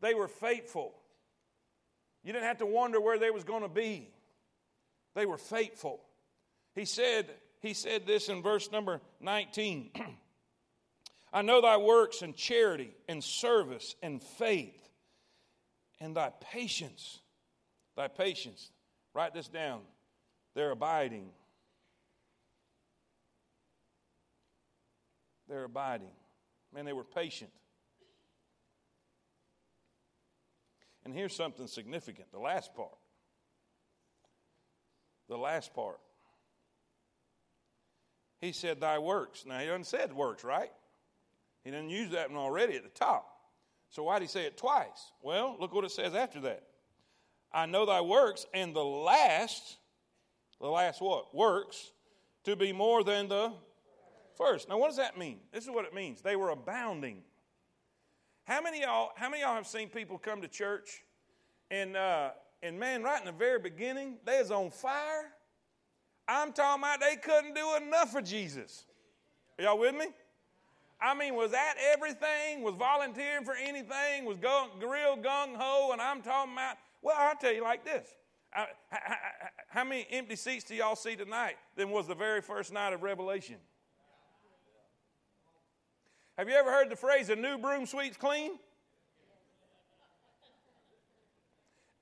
[0.00, 0.92] They were faithful.
[2.24, 4.10] You didn't have to wonder where they was going to be.
[5.14, 6.00] They were faithful.
[6.74, 7.26] He said,
[7.60, 9.90] he said this in verse number 19.
[11.32, 14.88] I know thy works and charity and service and faith
[16.00, 17.20] and thy patience.
[17.96, 18.72] Thy patience.
[19.18, 19.80] Write this down.
[20.54, 21.30] They're abiding.
[25.48, 26.12] They're abiding.
[26.72, 27.50] Man, they were patient.
[31.04, 32.96] And here's something significant the last part.
[35.28, 35.98] The last part.
[38.40, 39.44] He said, Thy works.
[39.44, 40.70] Now, he doesn't say works, right?
[41.64, 43.26] He didn't use that one already at the top.
[43.90, 45.10] So why did he say it twice?
[45.22, 46.67] Well, look what it says after that.
[47.52, 49.78] I know thy works, and the last,
[50.60, 51.34] the last what?
[51.34, 51.92] Works,
[52.44, 53.52] to be more than the
[54.36, 54.68] first.
[54.68, 55.38] Now, what does that mean?
[55.52, 56.20] This is what it means.
[56.20, 57.22] They were abounding.
[58.44, 61.02] How many y'all, how many y'all have seen people come to church
[61.70, 62.30] and uh,
[62.62, 65.32] and man, right in the very beginning, they was on fire.
[66.26, 68.84] I'm talking about they couldn't do enough for Jesus.
[69.58, 70.06] Are y'all with me?
[71.00, 72.62] I mean, was that everything?
[72.62, 74.24] Was volunteering for anything?
[74.24, 75.90] Was go, real gung ho?
[75.92, 78.08] And I'm talking about, well, I'll tell you like this.
[78.54, 79.16] I, I, I,
[79.68, 83.02] how many empty seats do y'all see tonight than was the very first night of
[83.02, 83.56] Revelation?
[86.36, 88.52] Have you ever heard the phrase, a new broom sweeps clean?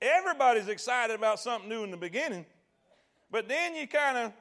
[0.00, 2.44] Everybody's excited about something new in the beginning,
[3.30, 4.32] but then you kind of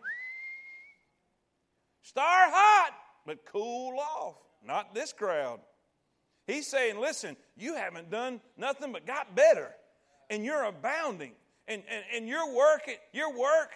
[2.01, 2.91] start hot,
[3.25, 4.35] but cool off.
[4.65, 5.59] Not this crowd.
[6.45, 9.73] He's saying, listen, you haven't done nothing but got better,
[10.29, 11.33] and you're abounding.
[11.67, 13.71] And, and, and your work, your work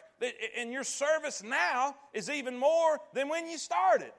[0.58, 4.12] and your service now is even more than when you started.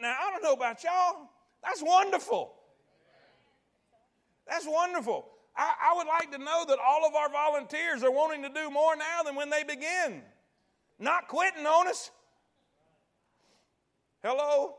[0.00, 1.28] Now, I don't know about y'all.
[1.64, 2.54] That's wonderful.
[4.48, 5.28] That's wonderful.
[5.56, 8.70] I, I would like to know that all of our volunteers are wanting to do
[8.70, 10.22] more now than when they begin.
[10.98, 12.10] Not quitting on us.
[14.22, 14.74] Hello?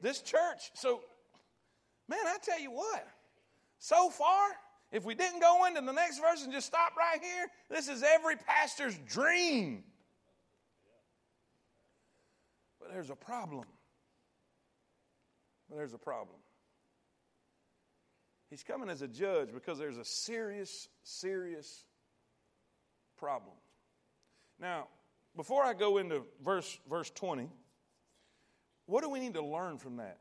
[0.00, 0.70] This church.
[0.74, 1.00] So,
[2.08, 3.06] man, I tell you what,
[3.80, 4.50] so far,
[4.92, 8.02] if we didn't go into the next verse and just stop right here, this is
[8.02, 9.82] every pastor's dream.
[12.78, 13.64] But there's a problem.
[15.68, 16.36] But there's a problem.
[18.50, 21.84] He's coming as a judge because there's a serious, serious
[23.16, 23.54] problem.
[24.60, 24.88] Now,
[25.36, 27.48] before I go into verse, verse 20,
[28.84, 30.18] what do we need to learn from that?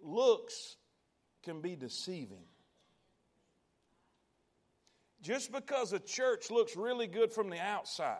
[0.00, 0.76] Looks
[1.44, 2.44] can be deceiving.
[5.22, 8.18] Just because a church looks really good from the outside,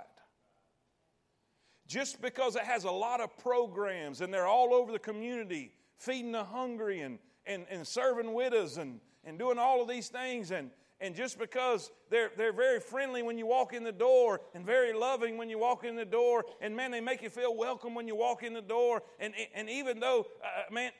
[1.87, 6.32] just because it has a lot of programs and they're all over the community feeding
[6.32, 10.50] the hungry and and, and serving widows and, and doing all of these things.
[10.50, 14.64] And, and just because they're, they're very friendly when you walk in the door and
[14.64, 17.94] very loving when you walk in the door, and man, they make you feel welcome
[17.94, 19.02] when you walk in the door.
[19.20, 20.92] And, and even though, uh, man,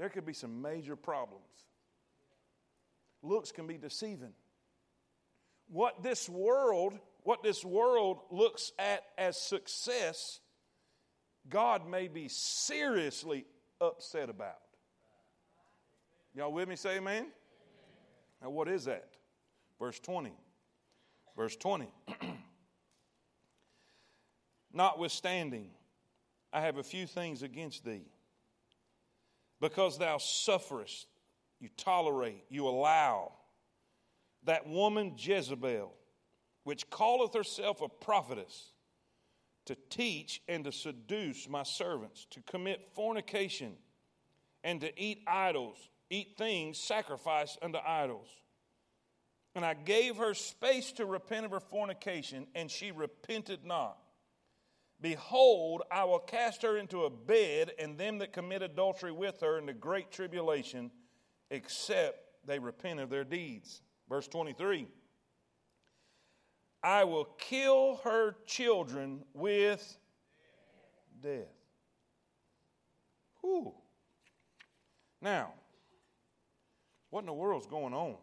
[0.00, 1.44] there could be some major problems.
[3.22, 4.32] Looks can be deceiving.
[5.68, 10.40] What this world, what this world looks at as success,
[11.50, 13.44] God may be seriously
[13.78, 14.62] upset about.
[16.34, 16.76] Y'all with me?
[16.76, 17.26] Say amen.
[18.40, 19.10] Now, what is that?
[19.78, 20.32] Verse 20.
[21.36, 21.92] Verse 20.
[24.72, 25.68] Notwithstanding,
[26.54, 28.06] I have a few things against thee,
[29.60, 31.06] because thou sufferest
[31.60, 33.32] you tolerate, you allow
[34.44, 35.92] that woman Jezebel,
[36.64, 38.72] which calleth herself a prophetess,
[39.66, 43.74] to teach and to seduce my servants, to commit fornication,
[44.64, 45.76] and to eat idols,
[46.08, 48.28] eat things sacrificed unto idols.
[49.54, 53.98] And I gave her space to repent of her fornication, and she repented not.
[55.00, 59.58] Behold, I will cast her into a bed, and them that commit adultery with her
[59.58, 60.90] into great tribulation,
[61.50, 63.82] except they repent of their deeds.
[64.08, 64.88] Verse 23
[66.82, 69.96] I will kill her children with
[71.22, 71.48] death.
[73.42, 73.74] Whew.
[75.20, 75.52] Now,
[77.10, 78.16] what in the world's going on?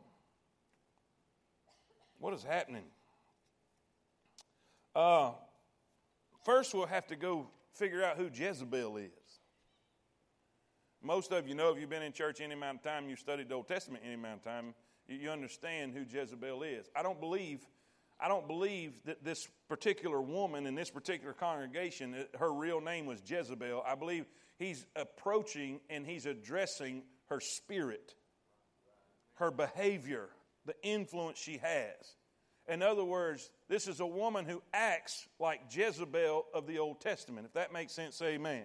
[2.19, 2.85] What is happening?
[4.95, 5.31] Uh,
[6.47, 9.11] first, we'll have to go figure out who Jezebel is.
[11.03, 13.49] Most of you know, if you've been in church any amount of time, you've studied
[13.49, 14.73] the Old Testament any amount of time,
[15.09, 16.89] you understand who Jezebel is.
[16.95, 17.67] I don't believe,
[18.19, 23.21] I don't believe that this particular woman in this particular congregation, her real name was
[23.25, 23.83] Jezebel.
[23.85, 24.25] I believe
[24.57, 28.15] he's approaching and he's addressing her spirit,
[29.35, 30.29] her behavior,
[30.65, 32.16] the influence she has.
[32.67, 37.45] In other words, this is a woman who acts like Jezebel of the Old Testament.
[37.45, 38.63] If that makes sense, say amen.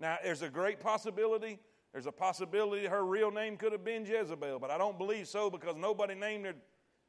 [0.00, 1.58] Now, there's a great possibility.
[1.92, 5.48] There's a possibility her real name could have been Jezebel, but I don't believe so
[5.48, 6.56] because nobody named their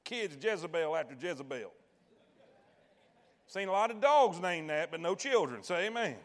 [0.03, 1.71] kids Jezebel after Jezebel.
[3.47, 5.63] Seen a lot of dogs named that, but no children.
[5.63, 6.15] Say amen.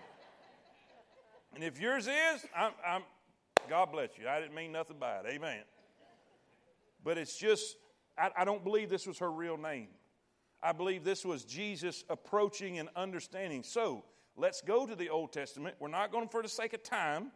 [1.54, 3.02] And if yours is, I'm, I'm,
[3.68, 4.28] God bless you.
[4.28, 5.26] I didn't mean nothing by it.
[5.28, 5.62] Amen.
[7.04, 7.76] But it's just,
[8.18, 9.88] I, I don't believe this was her real name.
[10.62, 13.62] I believe this was Jesus approaching and understanding.
[13.62, 14.04] So
[14.36, 15.76] let's go to the Old Testament.
[15.80, 17.32] We're not going for the sake of time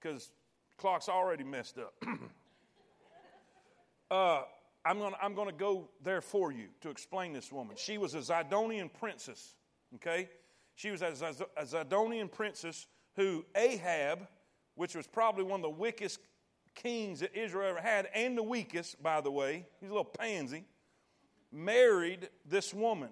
[0.00, 0.30] because
[0.78, 1.94] clock's already messed up.
[4.10, 4.42] uh,
[4.84, 7.76] I'm going I'm to go there for you to explain this woman.
[7.78, 9.54] She was a Zidonian princess,
[9.96, 10.28] okay?
[10.74, 11.14] She was a,
[11.56, 14.26] a Zidonian princess who Ahab,
[14.74, 16.18] which was probably one of the wickedest
[16.74, 20.64] kings that Israel ever had, and the weakest, by the way, he's a little pansy,
[21.52, 23.10] married this woman.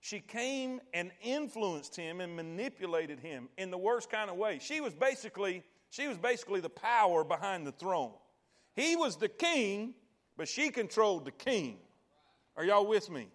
[0.00, 4.58] She came and influenced him and manipulated him in the worst kind of way.
[4.60, 8.12] She was basically, she was basically the power behind the throne.
[8.74, 9.94] He was the king,
[10.36, 11.78] but she controlled the king.
[12.56, 13.28] Are y'all with me?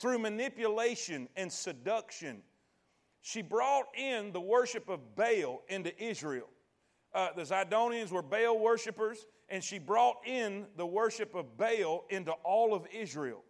[0.00, 2.42] Through manipulation and seduction,
[3.22, 6.48] she brought in the worship of Baal into Israel
[7.14, 12.32] uh, the Zidonians were Baal worshippers, and she brought in the worship of Baal into
[12.42, 13.42] all of Israel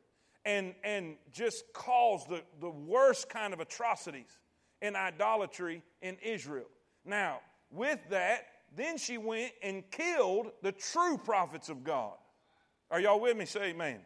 [0.45, 4.39] and, and just caused the, the worst kind of atrocities
[4.83, 6.67] and idolatry in Israel.
[7.05, 8.47] Now, with that,
[8.77, 12.15] then she went and killed the true prophets of God.
[12.91, 13.47] Are y'all with me?
[13.47, 14.01] Say amen.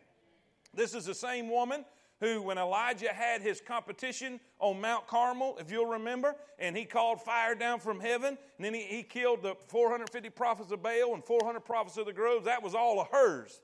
[0.74, 1.84] This is the same woman
[2.20, 7.22] who, when Elijah had his competition on Mount Carmel, if you'll remember, and he called
[7.22, 11.24] fire down from heaven, and then he, he killed the 450 prophets of Baal and
[11.24, 13.60] 400 prophets of the groves, that was all of hers.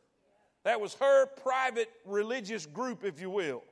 [0.64, 3.62] That was her private religious group, if you will.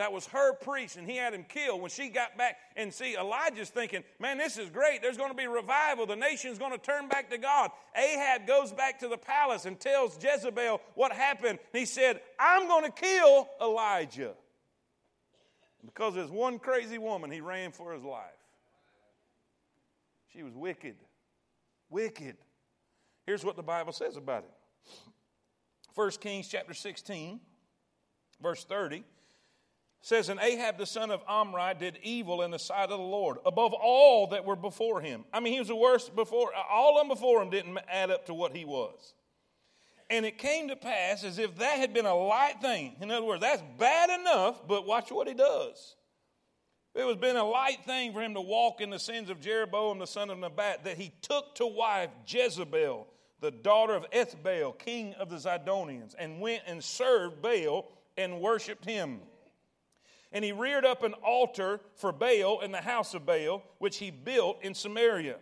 [0.00, 1.82] That was her priest, and he had him killed.
[1.82, 5.02] When she got back, and see, Elijah's thinking, man, this is great.
[5.02, 6.06] There's going to be revival.
[6.06, 7.70] The nation's going to turn back to God.
[7.94, 11.58] Ahab goes back to the palace and tells Jezebel what happened.
[11.74, 14.32] He said, I'm going to kill Elijah.
[15.84, 18.24] Because there's one crazy woman, he ran for his life.
[20.32, 20.96] She was wicked.
[21.90, 22.38] Wicked.
[23.26, 25.04] Here's what the Bible says about it
[25.94, 27.38] 1 Kings chapter 16,
[28.40, 29.04] verse 30
[30.02, 33.38] says, And Ahab the son of Omri did evil in the sight of the Lord
[33.44, 35.24] above all that were before him.
[35.32, 38.26] I mean, he was the worst before, all of them before him didn't add up
[38.26, 39.14] to what he was.
[40.08, 42.96] And it came to pass as if that had been a light thing.
[43.00, 45.94] In other words, that's bad enough, but watch what he does.
[46.94, 50.00] It was been a light thing for him to walk in the sins of Jeroboam
[50.00, 53.06] the son of Nebat, that he took to wife Jezebel,
[53.40, 57.86] the daughter of Ethbaal, king of the Zidonians, and went and served Baal
[58.16, 59.20] and worshipped him.
[60.32, 64.10] And he reared up an altar for Baal in the house of Baal, which he
[64.10, 65.36] built in Samaria.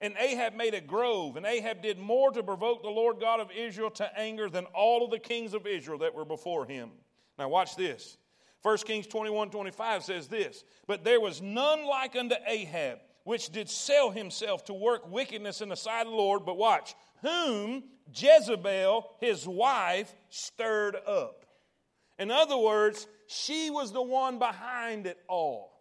[0.00, 3.50] And Ahab made a grove, and Ahab did more to provoke the Lord God of
[3.50, 6.90] Israel to anger than all of the kings of Israel that were before him.
[7.38, 8.18] Now, watch this.
[8.62, 13.68] 1 Kings 21 25 says this But there was none like unto Ahab, which did
[13.70, 17.84] sell himself to work wickedness in the sight of the Lord, but watch, whom
[18.14, 21.46] Jezebel, his wife, stirred up.
[22.18, 25.72] In other words, she was the one behind it all.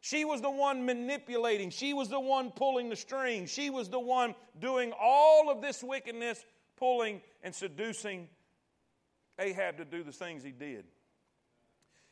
[0.00, 1.70] She was the one manipulating.
[1.70, 3.50] She was the one pulling the strings.
[3.50, 6.44] She was the one doing all of this wickedness
[6.76, 8.28] pulling and seducing
[9.38, 10.84] Ahab to do the things he did.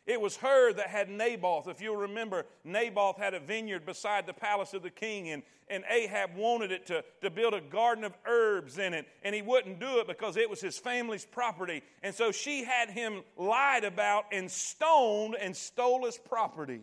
[0.04, 1.68] It was her that had Naboth.
[1.68, 5.84] If you'll remember, Naboth had a vineyard beside the palace of the king, and, and
[5.88, 9.78] Ahab wanted it to, to build a garden of herbs in it, and he wouldn't
[9.78, 11.82] do it because it was his family's property.
[12.02, 16.80] And so she had him lied about and stoned and stole his property.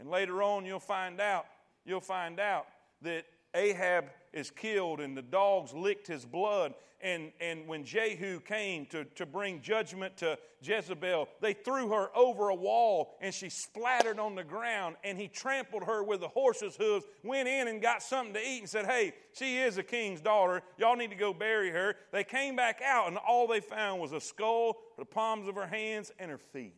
[0.00, 1.46] And later on, you'll find out,
[1.84, 2.66] you'll find out
[3.02, 6.74] that Ahab is killed and the dogs licked his blood.
[7.00, 12.48] And, and when Jehu came to, to bring judgment to Jezebel, they threw her over
[12.48, 14.94] a wall and she splattered on the ground.
[15.02, 18.60] And he trampled her with the horse's hooves, went in and got something to eat
[18.60, 20.62] and said, Hey, she is a king's daughter.
[20.78, 21.96] Y'all need to go bury her.
[22.12, 25.66] They came back out and all they found was a skull, the palms of her
[25.66, 26.76] hands, and her feet.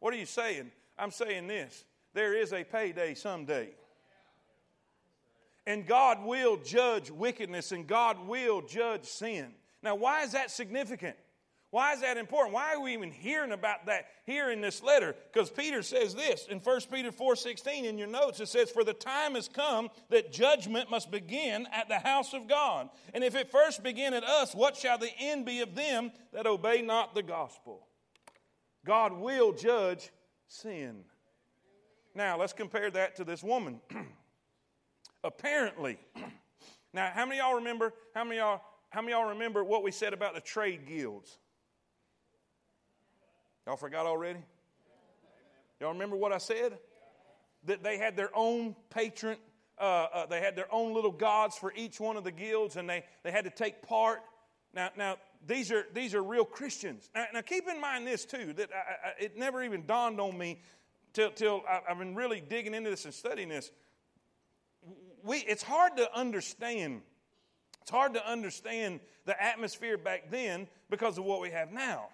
[0.00, 0.72] What are you saying?
[0.98, 3.70] I'm saying this there is a payday someday.
[5.66, 9.52] And God will judge wickedness and God will judge sin.
[9.82, 11.16] Now, why is that significant?
[11.72, 12.52] Why is that important?
[12.52, 15.16] Why are we even hearing about that here in this letter?
[15.32, 18.92] Because Peter says this in 1 Peter 4:16 in your notes it says for the
[18.92, 22.90] time has come that judgment must begin at the house of God.
[23.14, 26.46] And if it first begin at us, what shall the end be of them that
[26.46, 27.88] obey not the gospel?
[28.84, 30.10] God will judge
[30.48, 31.04] sin.
[32.14, 33.80] Now, let's compare that to this woman.
[35.24, 35.98] Apparently.
[36.92, 37.92] now, how many y'all remember?
[38.14, 38.60] How many y'all?
[38.90, 41.38] How many y'all remember what we said about the trade guilds?
[43.66, 44.40] Y'all forgot already?
[45.80, 46.78] Y'all remember what I said?
[47.64, 49.36] That they had their own patron,
[49.78, 52.88] uh, uh, they had their own little gods for each one of the guilds, and
[52.88, 54.20] they, they had to take part.
[54.74, 55.16] Now, now
[55.46, 57.10] these are these are real Christians.
[57.14, 60.36] Now, now keep in mind this too that I, I, it never even dawned on
[60.36, 60.60] me
[61.12, 63.70] till till I, I've been really digging into this and studying this
[65.24, 67.02] we, it's hard to understand.
[67.82, 72.06] It's hard to understand the atmosphere back then because of what we have now.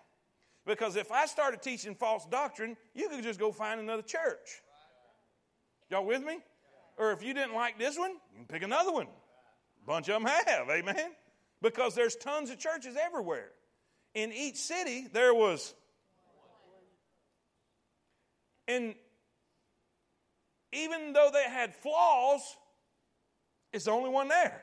[0.67, 4.63] Because if I started teaching false doctrine, you could just go find another church.
[5.91, 6.39] Y'all with me?
[6.99, 9.07] Or if you didn't like this one, you can pick another one.
[9.07, 11.13] A bunch of them have, amen?
[11.63, 13.51] Because there's tons of churches everywhere.
[14.15, 15.75] In each city, there was.
[18.67, 18.95] And
[20.73, 22.43] even though they had flaws,
[23.73, 24.62] it's the only one there.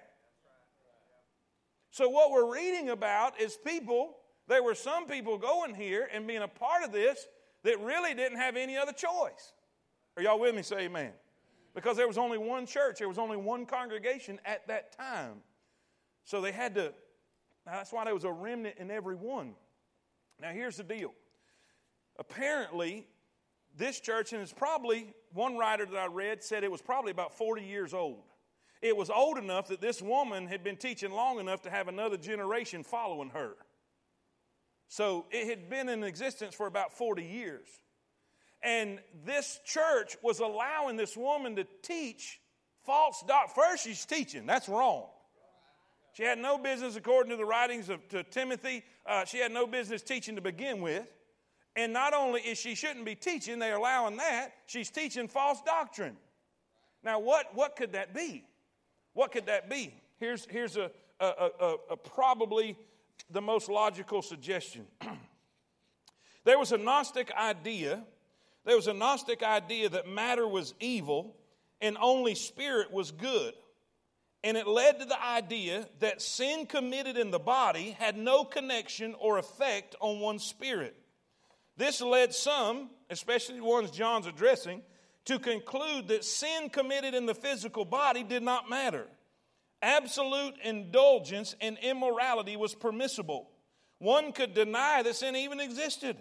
[1.92, 6.42] So, what we're reading about is people, there were some people going here and being
[6.42, 7.26] a part of this
[7.64, 9.54] that really didn't have any other choice.
[10.18, 10.62] Are y'all with me?
[10.62, 11.12] Say amen.
[11.74, 15.42] Because there was only one church, there was only one congregation at that time.
[16.24, 16.94] So they had to,
[17.66, 19.54] that's why there was a remnant in every one.
[20.42, 21.14] Now, here's the deal.
[22.18, 23.08] Apparently,
[23.78, 27.34] this church, and it's probably, one writer that I read said it was probably about
[27.38, 28.24] 40 years old
[28.82, 32.18] it was old enough that this woman had been teaching long enough to have another
[32.18, 33.56] generation following her.
[34.88, 37.68] So it had been in existence for about 40 years.
[38.62, 42.40] And this church was allowing this woman to teach
[42.86, 43.66] false doctrine.
[43.66, 44.46] First, she's teaching.
[44.46, 45.08] That's wrong.
[46.14, 49.68] She had no business, according to the writings of to Timothy, uh, she had no
[49.68, 51.06] business teaching to begin with.
[51.76, 56.16] And not only is she shouldn't be teaching, they're allowing that, she's teaching false doctrine.
[57.04, 58.46] Now, what, what could that be?
[59.16, 59.96] What could that be?
[60.20, 62.78] Here's, here's a, a, a, a probably
[63.32, 64.86] the most logical suggestion.
[66.44, 68.04] there was a Gnostic idea,
[68.66, 71.36] there was a Gnostic idea that matter was evil
[71.82, 73.54] and only spirit was good.
[74.44, 79.16] And it led to the idea that sin committed in the body had no connection
[79.18, 80.96] or effect on one's spirit.
[81.78, 84.82] This led some, especially the ones John's addressing,
[85.26, 89.08] to conclude that sin committed in the physical body did not matter.
[89.82, 93.50] Absolute indulgence in immorality was permissible.
[94.00, 96.18] One could deny that sin even existed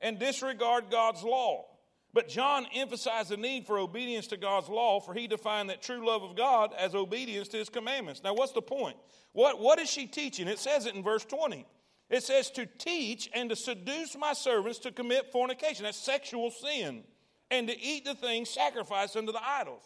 [0.00, 1.66] and disregard God's law.
[2.12, 6.06] But John emphasized the need for obedience to God's law, for he defined that true
[6.06, 8.22] love of God as obedience to his commandments.
[8.24, 8.96] Now, what's the point?
[9.32, 10.48] What, what is she teaching?
[10.48, 11.66] It says it in verse 20.
[12.08, 15.84] It says, To teach and to seduce my servants to commit fornication.
[15.84, 17.04] That's sexual sin
[17.50, 19.82] and to eat the things sacrificed unto the idols.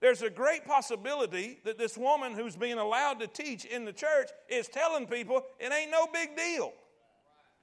[0.00, 4.28] There's a great possibility that this woman who's being allowed to teach in the church
[4.48, 6.72] is telling people it ain't no big deal.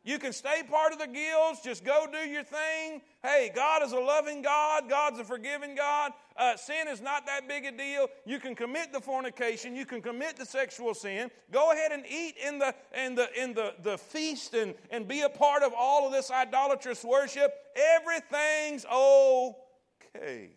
[0.05, 3.01] You can stay part of the guilds, just go do your thing.
[3.21, 6.11] Hey, God is a loving God, God's a forgiving God.
[6.35, 8.09] Uh, sin is not that big a deal.
[8.25, 11.31] You can commit the fornication, you can commit the sexual sin.
[11.51, 15.21] Go ahead and eat in the in the in the, the feast and, and be
[15.21, 17.53] a part of all of this idolatrous worship.
[17.95, 20.49] Everything's okay.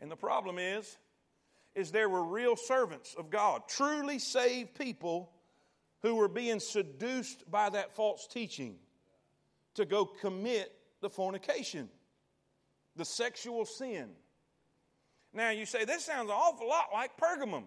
[0.00, 0.96] And the problem is,
[1.74, 5.30] is there were real servants of God, truly saved people
[6.02, 8.76] who were being seduced by that false teaching
[9.74, 11.88] to go commit the fornication,
[12.96, 14.10] the sexual sin.
[15.32, 17.64] Now, you say, this sounds an awful lot like Pergamum.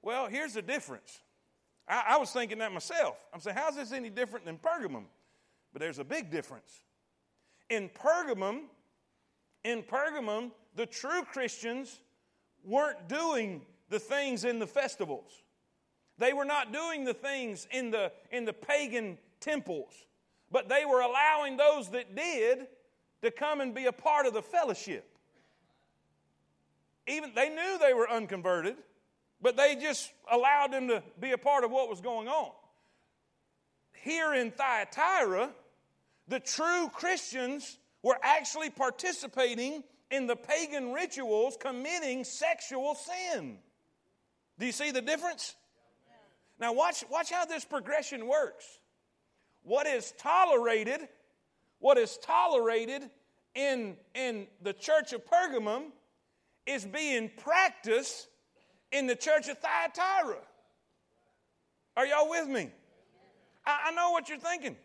[0.00, 1.20] Well, here's the difference.
[1.88, 3.16] I, I was thinking that myself.
[3.32, 5.04] I'm saying, how's this any different than Pergamum?
[5.72, 6.82] But there's a big difference.
[7.70, 8.64] In Pergamum,
[9.64, 12.00] in Pergamum, the true Christians
[12.64, 15.41] weren't doing the things in the festivals.
[16.18, 19.92] They were not doing the things in the, in the pagan temples,
[20.50, 22.66] but they were allowing those that did
[23.22, 25.08] to come and be a part of the fellowship.
[27.06, 28.76] Even they knew they were unconverted,
[29.40, 32.52] but they just allowed them to be a part of what was going on.
[34.02, 35.50] Here in Thyatira,
[36.28, 43.58] the true Christians were actually participating in the pagan rituals committing sexual sin.
[44.58, 45.54] Do you see the difference?
[46.62, 48.64] Now, watch, watch how this progression works.
[49.64, 51.00] What is tolerated,
[51.80, 53.02] what is tolerated
[53.56, 55.86] in, in the church of Pergamum
[56.64, 58.28] is being practiced
[58.92, 60.38] in the church of Thyatira.
[61.96, 62.70] Are y'all with me?
[63.66, 64.76] I, I know what you're thinking.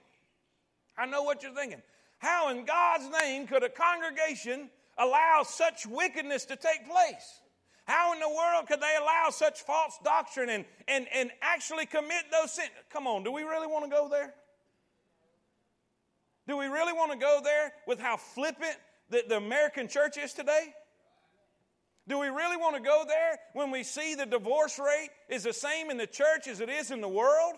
[0.98, 1.84] I know what you're thinking.
[2.18, 7.42] How in God's name could a congregation allow such wickedness to take place?
[7.88, 12.26] How in the world could they allow such false doctrine and, and, and actually commit
[12.30, 12.70] those sins?
[12.92, 14.34] Come on, do we really want to go there?
[16.50, 18.76] Do we really want to go there with how flippant
[19.10, 20.74] the, the American church is today?
[22.10, 25.54] Do we really want to go there when we see the divorce rate is the
[25.54, 27.54] same in the church as it is in the world?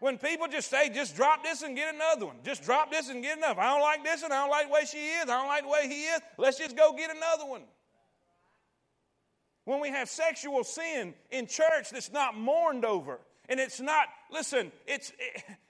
[0.00, 2.36] When people just say, just drop this and get another one.
[2.44, 3.56] Just drop this and get enough.
[3.56, 5.30] I don't like this and I don't like the way she is.
[5.30, 6.20] I don't like the way he is.
[6.36, 7.62] Let's just go get another one.
[9.64, 14.72] When we have sexual sin in church that's not mourned over, and it's not, listen,
[14.86, 15.12] it's,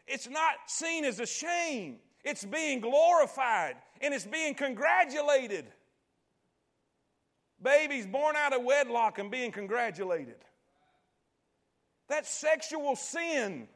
[0.07, 1.99] it's not seen as a shame.
[2.25, 5.67] It's being glorified and it's being congratulated.
[7.63, 10.37] Babies born out of wedlock and being congratulated.
[12.09, 13.69] That's sexual sin.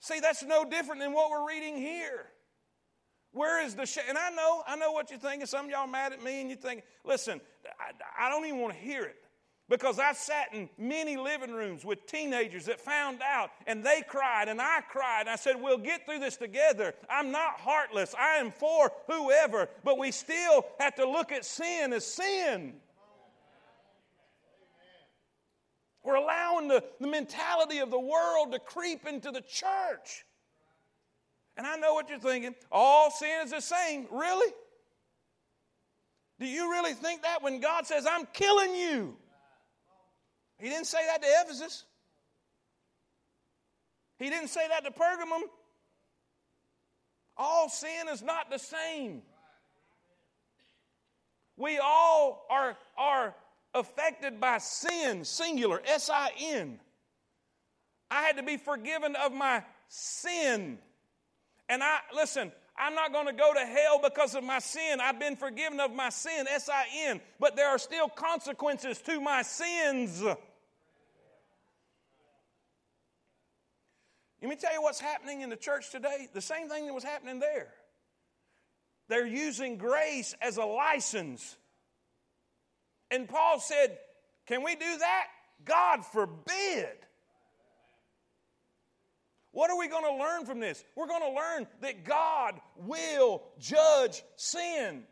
[0.00, 2.26] See, that's no different than what we're reading here.
[3.34, 5.46] Where is the sh- and I know, I know what you're thinking.
[5.46, 7.40] Some of y'all mad at me, and you think, listen,
[7.80, 9.16] I, I don't even want to hear it
[9.68, 14.48] because I sat in many living rooms with teenagers that found out, and they cried,
[14.48, 15.26] and I cried.
[15.26, 16.94] I said, "We'll get through this together.
[17.10, 18.14] I'm not heartless.
[18.16, 22.74] I am for whoever, but we still have to look at sin as sin."
[26.04, 30.24] We're allowing the, the mentality of the world to creep into the church.
[31.56, 32.54] And I know what you're thinking.
[32.72, 34.06] All sin is the same.
[34.10, 34.52] Really?
[36.40, 39.16] Do you really think that when God says, I'm killing you?
[40.58, 41.84] He didn't say that to Ephesus.
[44.18, 45.42] He didn't say that to Pergamum.
[47.36, 49.22] All sin is not the same.
[51.56, 53.34] We all are, are
[53.74, 56.80] affected by sin, singular, S I N.
[58.10, 60.78] I had to be forgiven of my sin.
[61.68, 65.00] And I, listen, I'm not going to go to hell because of my sin.
[65.00, 67.20] I've been forgiven of my sin, S I N.
[67.40, 70.22] But there are still consequences to my sins.
[70.22, 70.38] Let
[74.42, 76.28] me tell you what's happening in the church today.
[76.34, 77.68] The same thing that was happening there.
[79.08, 81.56] They're using grace as a license
[83.14, 83.98] and Paul said,
[84.46, 85.26] Can we do that?
[85.64, 86.96] God forbid.
[89.54, 90.82] What are we going to learn from this?
[90.96, 95.04] We're going to learn that God will judge sin.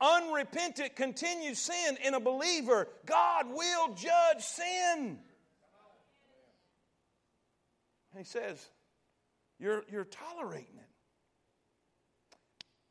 [0.00, 5.20] Unrepentant, continued sin in a believer, God will judge sin.
[8.18, 8.66] he says,
[9.60, 10.88] You're, you're tolerating it.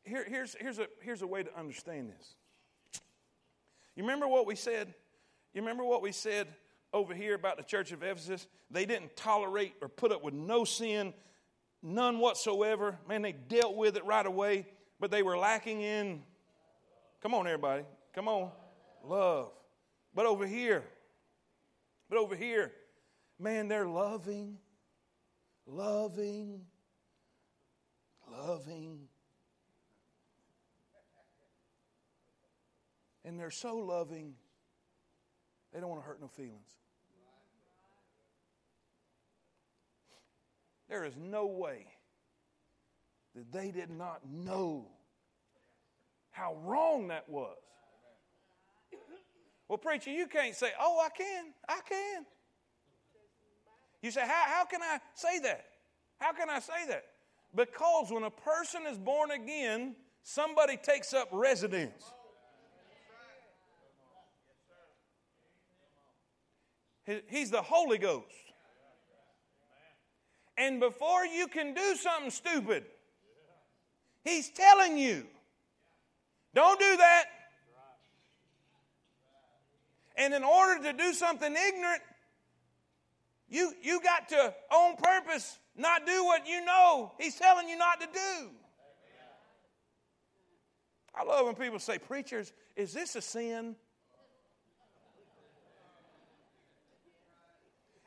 [0.08, 3.02] Here, here's, here's, a, here's a way to understand this.
[3.96, 4.94] You remember what we said?
[5.52, 6.48] You remember what we said
[6.92, 8.46] over here about the church of Ephesus?
[8.70, 11.14] They didn't tolerate or put up with no sin,
[11.82, 12.98] none whatsoever.
[13.08, 14.66] Man, they dealt with it right away,
[14.98, 16.22] but they were lacking in,
[17.22, 17.84] come on, everybody,
[18.14, 18.50] come on,
[19.04, 19.50] love.
[20.14, 20.84] But over here,
[22.08, 22.72] but over here,
[23.38, 24.58] man, they're loving,
[25.66, 26.62] loving,
[28.30, 29.08] loving,
[33.24, 34.34] And they're so loving,
[35.72, 36.76] they don't want to hurt no feelings.
[40.88, 41.86] There is no way
[43.36, 44.86] that they did not know
[46.32, 47.56] how wrong that was.
[49.68, 51.44] Well, preacher, you can't say, oh, I can.
[51.68, 52.26] I can.
[54.02, 55.64] You say, how, how can I say that?
[56.18, 57.04] How can I say that?
[57.54, 62.12] Because when a person is born again, somebody takes up residence.
[67.28, 68.26] He's the Holy Ghost.
[70.56, 72.84] And before you can do something stupid,
[74.24, 75.26] He's telling you,
[76.54, 77.24] don't do that.
[80.16, 82.02] And in order to do something ignorant,
[83.48, 88.00] you, you got to, on purpose, not do what you know He's telling you not
[88.00, 88.50] to do.
[91.14, 93.76] I love when people say, Preachers, is this a sin?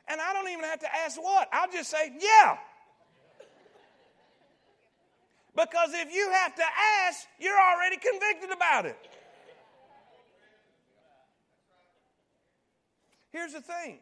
[0.08, 1.48] And I don't even have to ask what.
[1.52, 2.56] I'll just say, Yeah.
[5.54, 6.64] Because if you have to
[7.06, 8.98] ask, you're already convicted about it.
[13.30, 13.98] Here's the thing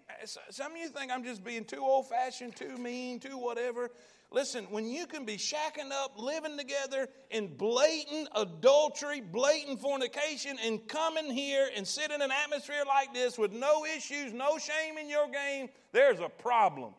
[0.51, 3.91] some of you think I'm just being too old fashioned, too mean, too whatever.
[4.33, 10.87] Listen, when you can be shacking up, living together in blatant adultery, blatant fornication, and
[10.89, 15.09] coming here and sit in an atmosphere like this with no issues, no shame in
[15.09, 16.95] your game, there's a problem.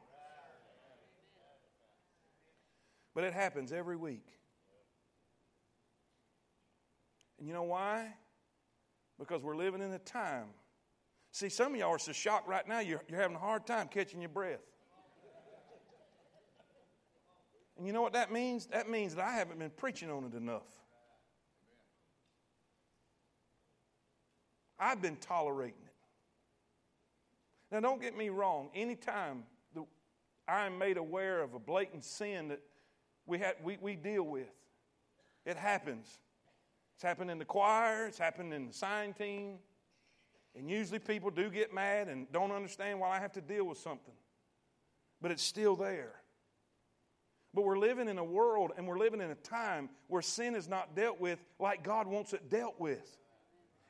[3.15, 4.27] But it happens every week.
[7.39, 8.13] And you know why?
[9.17, 10.47] Because we're living in a time
[11.33, 13.87] See, some of y'all are so shocked right now, you're, you're having a hard time
[13.87, 14.59] catching your breath.
[17.77, 18.67] And you know what that means?
[18.67, 20.67] That means that I haven't been preaching on it enough.
[24.79, 25.93] I've been tolerating it.
[27.71, 28.69] Now, don't get me wrong.
[28.75, 29.43] Anytime
[30.47, 32.59] I am made aware of a blatant sin that
[33.25, 34.51] we, have, we, we deal with,
[35.45, 36.05] it happens.
[36.95, 39.55] It's happened in the choir, it's happened in the sign team,
[40.55, 43.77] and usually people do get mad and don't understand why I have to deal with
[43.77, 44.13] something.
[45.21, 46.13] But it's still there.
[47.53, 50.67] But we're living in a world and we're living in a time where sin is
[50.67, 53.17] not dealt with like God wants it dealt with.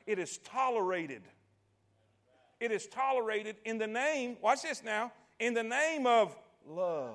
[0.06, 1.22] It is tolerated.
[2.60, 6.36] It is tolerated in the name, watch this now, in the name of
[6.68, 7.14] love.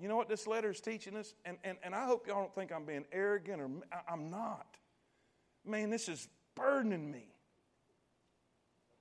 [0.00, 1.34] You know what this letter is teaching us?
[1.44, 3.70] And, and, and I hope y'all don't think I'm being arrogant or
[4.08, 4.66] I'm not.
[5.64, 7.26] Man, this is burdening me.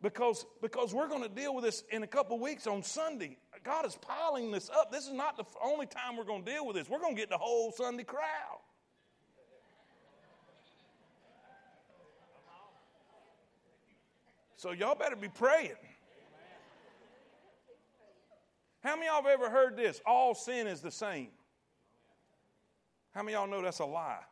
[0.01, 3.37] Because, because we're going to deal with this in a couple weeks on Sunday.
[3.67, 4.93] God is piling this up.
[4.93, 6.89] This is not the only time we're going to deal with this.
[6.89, 8.61] We're going to get the whole Sunday crowd.
[14.55, 15.73] So y'all better be praying.
[18.81, 20.01] How many of y'all have ever heard this?
[20.05, 21.27] All sin is the same.
[23.13, 24.23] How many of y'all know that's a lie?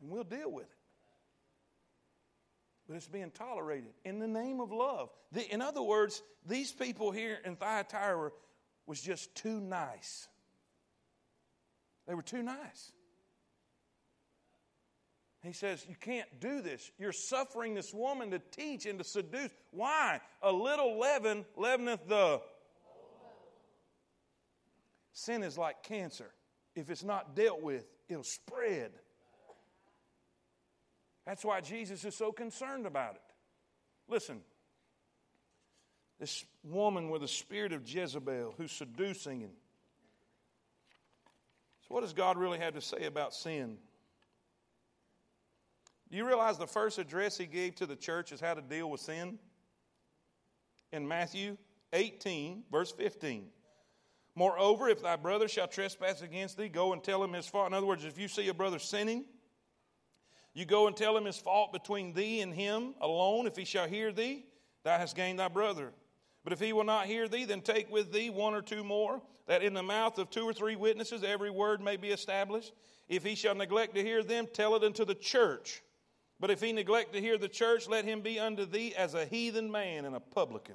[0.00, 0.71] and we'll deal with it.
[2.92, 5.08] But it's being tolerated in the name of love.
[5.32, 8.30] The, in other words, these people here in Thyatira
[8.86, 10.28] was just too nice.
[12.06, 12.92] They were too nice.
[15.42, 16.90] He says, You can't do this.
[16.98, 19.48] You're suffering this woman to teach and to seduce.
[19.70, 20.20] Why?
[20.42, 22.42] A little leaven leaveneth the.
[25.14, 26.30] Sin is like cancer.
[26.76, 28.90] If it's not dealt with, it'll spread.
[31.26, 33.22] That's why Jesus is so concerned about it.
[34.08, 34.40] Listen,
[36.18, 39.52] this woman with the spirit of Jezebel who's seducing and
[41.82, 43.76] so what does God really have to say about sin?
[46.10, 48.88] Do you realize the first address he gave to the church is how to deal
[48.88, 49.38] with sin?
[50.92, 51.56] In Matthew
[51.92, 53.46] 18, verse 15.
[54.34, 57.66] Moreover, if thy brother shall trespass against thee, go and tell him his fault.
[57.66, 59.24] In other words, if you see a brother sinning,
[60.54, 63.46] you go and tell him his fault between thee and him alone.
[63.46, 64.44] If he shall hear thee,
[64.84, 65.92] thou hast gained thy brother.
[66.44, 69.22] But if he will not hear thee, then take with thee one or two more,
[69.46, 72.72] that in the mouth of two or three witnesses every word may be established.
[73.08, 75.82] If he shall neglect to hear them, tell it unto the church.
[76.40, 79.24] But if he neglect to hear the church, let him be unto thee as a
[79.24, 80.74] heathen man and a publican.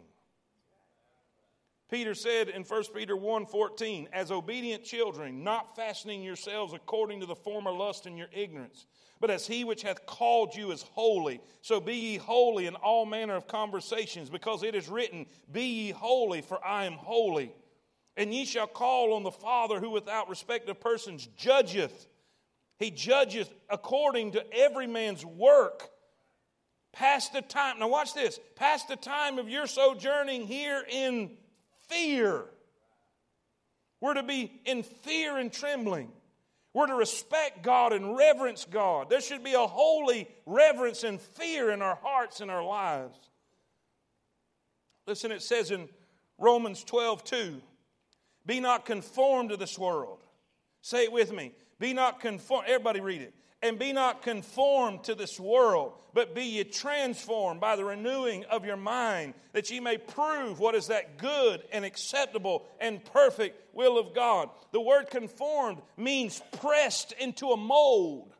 [1.89, 7.35] Peter said in 1 Peter 1:14, as obedient children, not fastening yourselves according to the
[7.35, 8.85] former lust in your ignorance,
[9.19, 13.05] but as he which hath called you is holy, so be ye holy in all
[13.05, 17.51] manner of conversations, because it is written, Be ye holy, for I am holy.
[18.15, 22.07] And ye shall call on the Father who without respect of persons judgeth.
[22.79, 25.89] He judgeth according to every man's work.
[26.93, 31.37] Past the time, now watch this, past the time of your sojourning here in
[31.87, 32.45] fear.
[34.01, 36.11] We're to be in fear and trembling.
[36.77, 39.09] We're to respect God and reverence God.
[39.09, 43.17] There should be a holy reverence and fear in our hearts and our lives.
[45.07, 45.89] Listen, it says in
[46.37, 47.61] Romans 12, 2,
[48.45, 50.19] be not conformed to this world.
[50.81, 51.55] Say it with me.
[51.79, 52.67] Be not conformed.
[52.67, 53.33] Everybody read it.
[53.67, 58.63] And be not conformed to this world, but be ye transformed by the renewing of
[58.63, 63.97] your mind, that ye may prove what is that good and acceptable and perfect will
[63.97, 64.49] of God.
[64.71, 68.33] The word conformed means pressed into a mold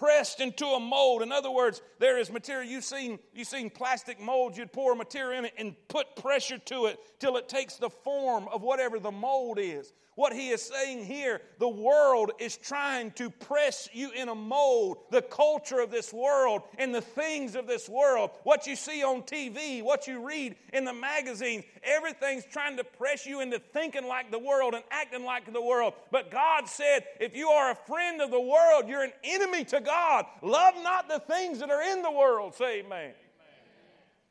[0.00, 1.20] pressed into a mold.
[1.20, 2.66] In other words, there is material.
[2.70, 4.56] You've seen, you've seen plastic molds.
[4.56, 8.48] You'd pour material in it and put pressure to it till it takes the form
[8.48, 9.92] of whatever the mold is.
[10.20, 14.98] What he is saying here, the world is trying to press you in a mold,
[15.10, 18.28] the culture of this world and the things of this world.
[18.42, 23.24] What you see on TV, what you read in the magazines, everything's trying to press
[23.24, 25.94] you into thinking like the world and acting like the world.
[26.10, 29.80] But God said, if you are a friend of the world, you're an enemy to
[29.80, 30.26] God.
[30.42, 32.54] Love not the things that are in the world.
[32.54, 33.14] Say amen.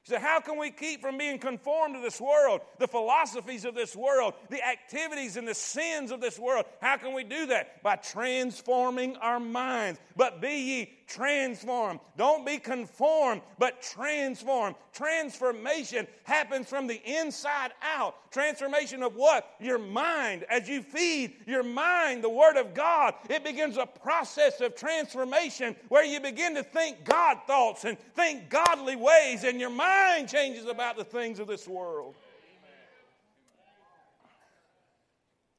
[0.09, 3.95] So, how can we keep from being conformed to this world, the philosophies of this
[3.95, 6.65] world, the activities and the sins of this world?
[6.81, 7.83] How can we do that?
[7.83, 9.99] By transforming our minds.
[10.17, 11.99] But be ye transformed.
[12.17, 14.75] Don't be conformed, but transformed.
[14.93, 18.31] Transformation happens from the inside out.
[18.31, 19.55] Transformation of what?
[19.59, 20.45] Your mind.
[20.49, 25.75] As you feed your mind the Word of God, it begins a process of transformation
[25.89, 30.65] where you begin to think God thoughts and think godly ways, and your mind changes
[30.65, 32.15] about the things of this world.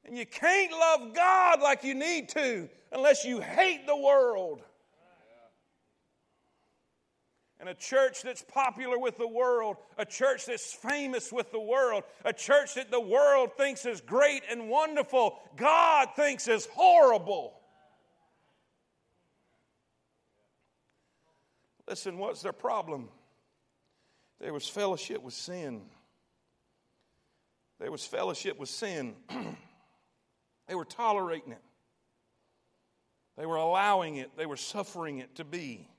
[0.05, 4.61] And you can't love God like you need to unless you hate the world.
[7.61, 12.03] And a church that's popular with the world, a church that's famous with the world,
[12.25, 17.53] a church that the world thinks is great and wonderful, God thinks is horrible.
[21.87, 23.09] Listen, what's their problem?
[24.39, 25.83] There was fellowship with sin.
[27.79, 29.13] There was fellowship with sin.
[30.67, 31.61] they were tolerating it.
[33.37, 34.31] They were allowing it.
[34.35, 35.90] They were suffering it to be.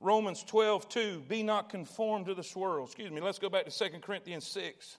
[0.00, 2.88] Romans 12, 2, be not conformed to this world.
[2.88, 4.98] Excuse me, let's go back to 2 Corinthians 6.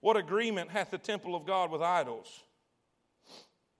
[0.00, 2.42] What agreement hath the temple of God with idols?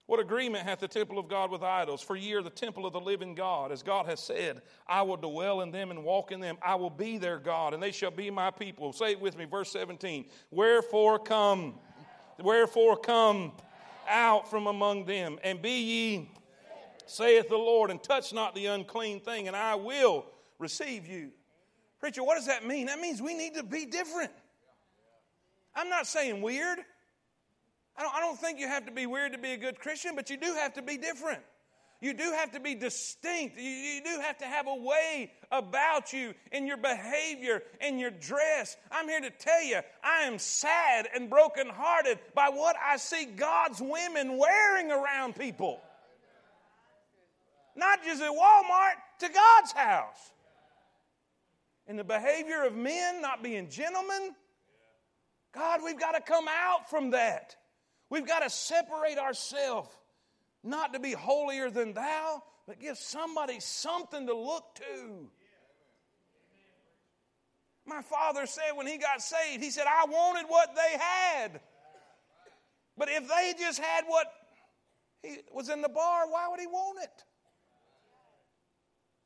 [0.05, 2.01] What agreement hath the temple of God with idols?
[2.01, 3.71] For ye are the temple of the living God.
[3.71, 6.57] As God has said, I will dwell in them and walk in them.
[6.61, 8.91] I will be their God, and they shall be my people.
[8.91, 10.25] Say it with me, verse 17.
[10.51, 11.75] Wherefore come,
[12.39, 13.53] wherefore come
[14.09, 16.31] out from among them, and be ye
[17.05, 20.25] saith the Lord, and touch not the unclean thing, and I will
[20.59, 21.31] receive you.
[21.99, 22.87] Preacher, what does that mean?
[22.87, 24.31] That means we need to be different.
[25.75, 26.79] I'm not saying weird.
[27.95, 30.15] I don't, I don't think you have to be weird to be a good Christian,
[30.15, 31.41] but you do have to be different.
[32.01, 33.57] You do have to be distinct.
[33.57, 38.11] You, you, do have to have a way about you in your behavior, in your
[38.11, 38.75] dress.
[38.91, 43.81] I'm here to tell you, I am sad and brokenhearted by what I see God's
[43.81, 45.79] women wearing around people
[47.75, 50.31] not just at Walmart, to God's house.
[51.87, 54.35] And the behavior of men not being gentlemen,
[55.53, 57.55] God, we've got to come out from that.
[58.09, 59.89] We've got to separate ourselves,
[60.63, 65.29] not to be holier than thou, but give somebody something to look to.
[67.85, 71.59] My father said when he got saved, he said, I wanted what they had.
[72.97, 74.27] But if they just had what
[75.21, 77.23] he was in the bar, why would he want it?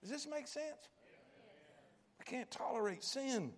[0.08, 0.88] Does this make sense?
[2.22, 3.52] I can't tolerate sin.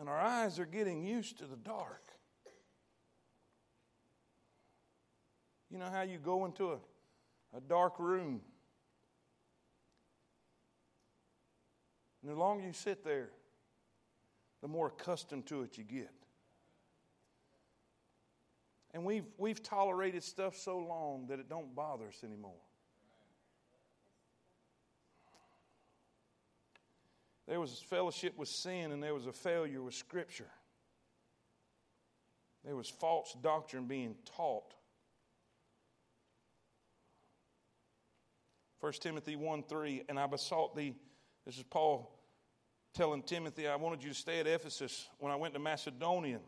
[0.00, 2.00] And our eyes are getting used to the dark.
[5.70, 6.78] You know how you go into a,
[7.54, 8.40] a dark room,
[12.22, 13.28] and the longer you sit there,
[14.62, 16.14] the more accustomed to it you get.
[18.94, 22.62] And we've, we've tolerated stuff so long that it don't bother us anymore.
[27.46, 30.50] There was fellowship with sin and there was a failure with Scripture.
[32.64, 34.74] There was false doctrine being taught.
[38.80, 40.94] 1 Timothy 1 3, and I besought thee,
[41.44, 42.12] this is Paul
[42.92, 46.40] telling Timothy, I wanted you to stay at Ephesus when I went to Macedonia.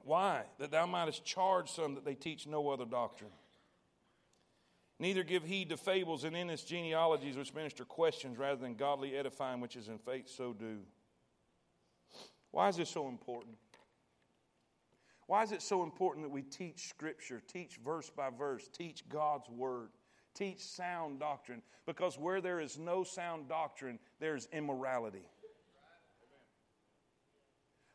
[0.00, 0.42] Why?
[0.58, 3.30] That thou mightest charge some that they teach no other doctrine.
[4.98, 9.60] Neither give heed to fables and endless genealogies which minister questions rather than godly edifying,
[9.60, 10.78] which is in faith, so do.
[12.52, 13.56] Why is this so important?
[15.26, 19.48] Why is it so important that we teach Scripture, teach verse by verse, teach God's
[19.48, 19.88] Word,
[20.34, 21.62] teach sound doctrine?
[21.86, 25.24] Because where there is no sound doctrine, there's immorality.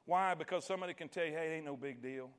[0.06, 0.34] Why?
[0.34, 2.30] Because somebody can tell you, hey, it ain't no big deal.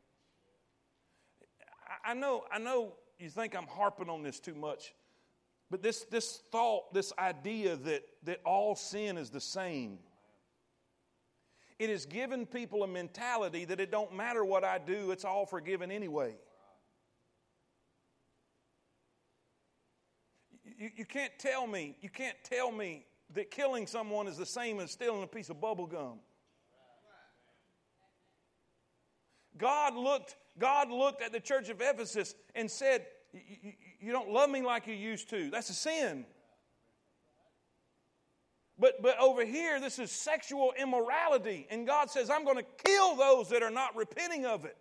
[2.05, 4.95] I know, I know you think I'm harping on this too much,
[5.71, 9.99] but this, this thought, this idea that, that all sin is the same,
[11.79, 15.47] it has given people a mentality that it don't matter what I do, it's all
[15.47, 16.35] forgiven anyway.
[20.79, 23.05] You, you can't tell me, you can't tell me
[23.35, 26.19] that killing someone is the same as stealing a piece of bubble gum.
[29.59, 33.07] God looked, God looked at the church of Ephesus and said,
[34.01, 35.51] You don't love me like you used to.
[35.51, 36.25] That's a sin.
[38.79, 41.67] But, but over here, this is sexual immorality.
[41.69, 44.77] And God says, I'm going to kill those that are not repenting of it.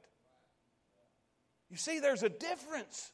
[1.72, 3.12] You see, there's a difference.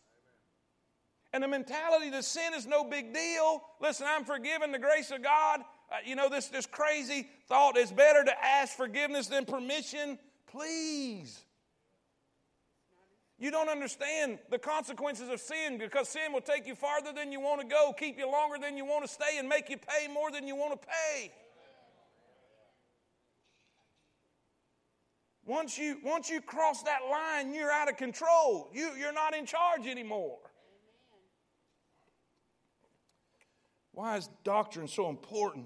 [1.31, 3.63] And the mentality that sin is no big deal.
[3.81, 5.61] Listen, I'm forgiven the grace of God.
[5.91, 10.19] Uh, you know, this, this crazy thought it's better to ask forgiveness than permission.
[10.47, 11.42] Please.
[13.43, 17.41] You don't understand the consequences of sin because sin will take you farther than you
[17.41, 20.07] want to go, keep you longer than you want to stay, and make you pay
[20.07, 21.29] more than you want to pay.
[25.45, 28.69] Once you, once you cross that line, you're out of control.
[28.71, 30.39] You, you're not in charge anymore.
[33.91, 35.65] Why is doctrine so important?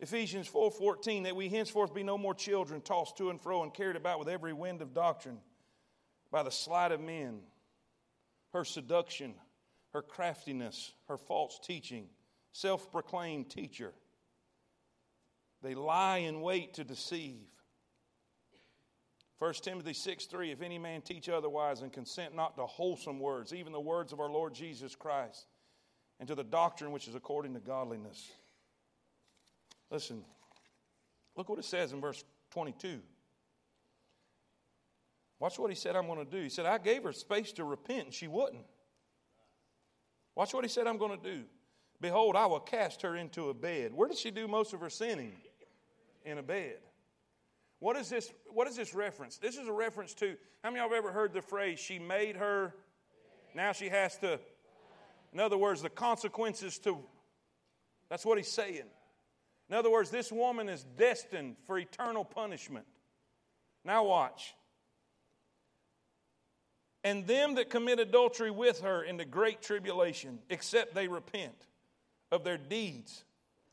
[0.00, 3.96] Ephesians 4:14 that we henceforth be no more children tossed to and fro and carried
[3.96, 5.40] about with every wind of doctrine
[6.34, 7.38] by the sleight of men,
[8.52, 9.34] her seduction,
[9.92, 12.08] her craftiness, her false teaching,
[12.50, 13.92] self proclaimed teacher.
[15.62, 17.46] They lie in wait to deceive.
[19.38, 23.54] 1 Timothy 6 3 If any man teach otherwise and consent not to wholesome words,
[23.54, 25.46] even the words of our Lord Jesus Christ,
[26.18, 28.28] and to the doctrine which is according to godliness.
[29.88, 30.24] Listen,
[31.36, 32.98] look what it says in verse 22.
[35.44, 36.42] Watch what he said I'm going to do.
[36.42, 38.64] He said, I gave her space to repent, and she wouldn't.
[40.34, 41.42] Watch what he said I'm going to do.
[42.00, 43.92] Behold, I will cast her into a bed.
[43.92, 45.32] Where did she do most of her sinning?
[46.24, 46.76] In a bed.
[47.78, 48.32] What is this?
[48.54, 49.36] What is this reference?
[49.36, 51.98] This is a reference to how many of y'all have ever heard the phrase, she
[51.98, 52.74] made her,
[53.54, 54.40] now she has to.
[55.34, 56.96] In other words, the consequences to.
[58.08, 58.88] That's what he's saying.
[59.68, 62.86] In other words, this woman is destined for eternal punishment.
[63.84, 64.54] Now, watch
[67.04, 71.54] and them that commit adultery with her into great tribulation, except they repent
[72.32, 73.24] of their deeds.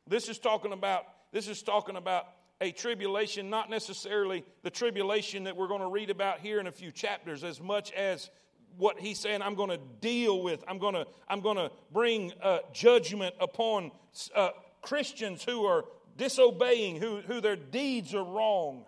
[0.08, 2.28] This is talking about this is talking about
[2.60, 6.72] a tribulation, not necessarily the tribulation that we're going to read about here in a
[6.72, 8.30] few chapters, as much as
[8.78, 12.32] what he's saying i'm going to deal with i'm going to i'm going to bring
[12.42, 13.92] uh, judgment upon
[14.36, 14.50] uh,
[14.82, 15.84] christians who are
[16.18, 18.86] disobeying who, who their deeds are wrong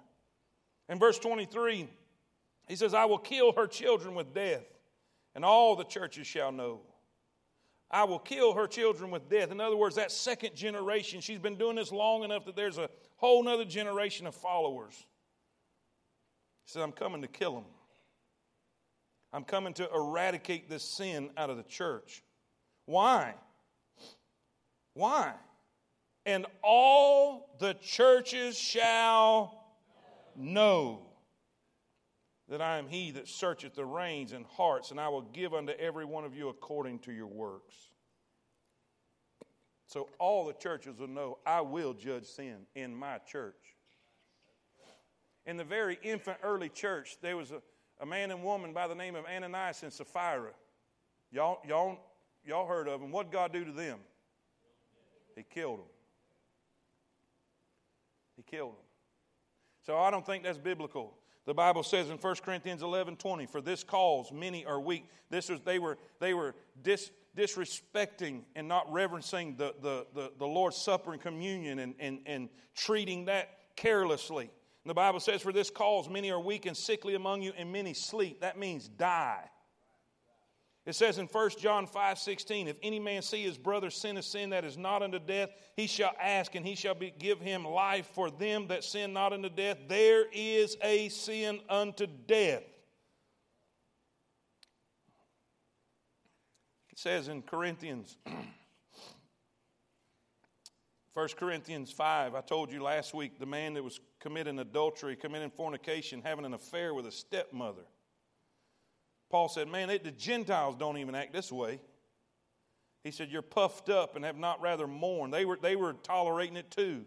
[0.89, 1.89] in verse 23
[2.67, 4.63] he says, I will kill her children with death,
[5.35, 6.81] and all the churches shall know.
[7.91, 9.51] I will kill her children with death.
[9.51, 12.89] In other words, that second generation, she's been doing this long enough that there's a
[13.17, 14.95] whole other generation of followers.
[16.65, 17.65] He says, I'm coming to kill them.
[19.31, 22.23] I'm coming to eradicate this sin out of the church.
[22.85, 23.35] Why?
[24.93, 25.33] Why?
[26.25, 29.65] And all the churches shall
[30.35, 31.12] know
[32.53, 35.73] that I am he that searcheth the reins and hearts, and I will give unto
[35.73, 37.73] every one of you according to your works.
[39.87, 43.55] So all the churches will know I will judge sin in my church.
[45.47, 47.59] In the very infant early church, there was a,
[47.99, 50.51] a man and woman by the name of Ananias and Sapphira.
[51.31, 51.97] Y'all, y'all,
[52.45, 53.11] y'all heard of them.
[53.11, 53.97] What God do to them?
[55.35, 55.87] He killed them.
[58.35, 58.85] He killed them.
[59.87, 61.15] So I don't think that's biblical.
[61.45, 65.05] The Bible says in 1 Corinthians 11 20, for this cause many are weak.
[65.29, 70.47] This was, they were, they were dis, disrespecting and not reverencing the, the, the, the,
[70.47, 74.45] Lord's Supper and communion and, and, and treating that carelessly.
[74.83, 77.71] And the Bible says, for this cause many are weak and sickly among you, and
[77.71, 78.41] many sleep.
[78.41, 79.49] That means die.
[80.85, 84.21] It says in 1 John 5 16, if any man see his brother sin a
[84.21, 87.63] sin that is not unto death, he shall ask, and he shall be, give him
[87.63, 89.77] life for them that sin not unto death.
[89.87, 92.63] There is a sin unto death.
[96.91, 98.17] It says in Corinthians
[101.13, 105.51] 1 Corinthians 5, I told you last week the man that was committing adultery, committing
[105.51, 107.83] fornication, having an affair with a stepmother.
[109.33, 111.79] Paul said, Man, it, the Gentiles don't even act this way.
[113.03, 115.33] He said, You're puffed up and have not rather mourned.
[115.33, 117.05] They were, they were tolerating it too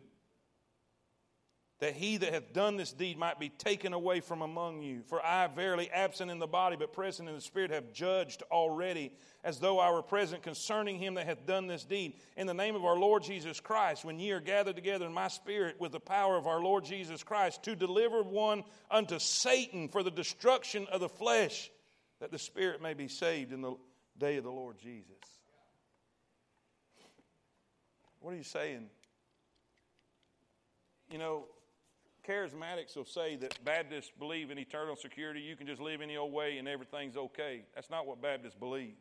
[1.78, 5.02] that he that hath done this deed might be taken away from among you.
[5.08, 9.12] For I, verily absent in the body, but present in the spirit, have judged already,
[9.44, 12.14] as though I were present concerning him that hath done this deed.
[12.36, 15.28] In the name of our Lord Jesus Christ, when ye are gathered together in my
[15.28, 20.02] spirit with the power of our Lord Jesus Christ, to deliver one unto Satan for
[20.02, 21.70] the destruction of the flesh,
[22.20, 23.74] that the spirit may be saved in the
[24.18, 25.16] day of the Lord Jesus.
[28.20, 28.86] What are you saying?
[31.10, 31.44] You know,
[32.26, 35.40] charismatics will say that Baptists believe in eternal security.
[35.40, 37.62] You can just live any old way and everything's okay.
[37.74, 38.94] That's not what Baptists believe.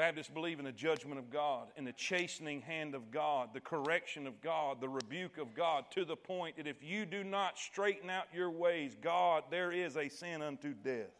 [0.00, 4.26] Baptists believe in the judgment of God, in the chastening hand of God, the correction
[4.26, 8.08] of God, the rebuke of God, to the point that if you do not straighten
[8.08, 11.12] out your ways, God, there is a sin unto death.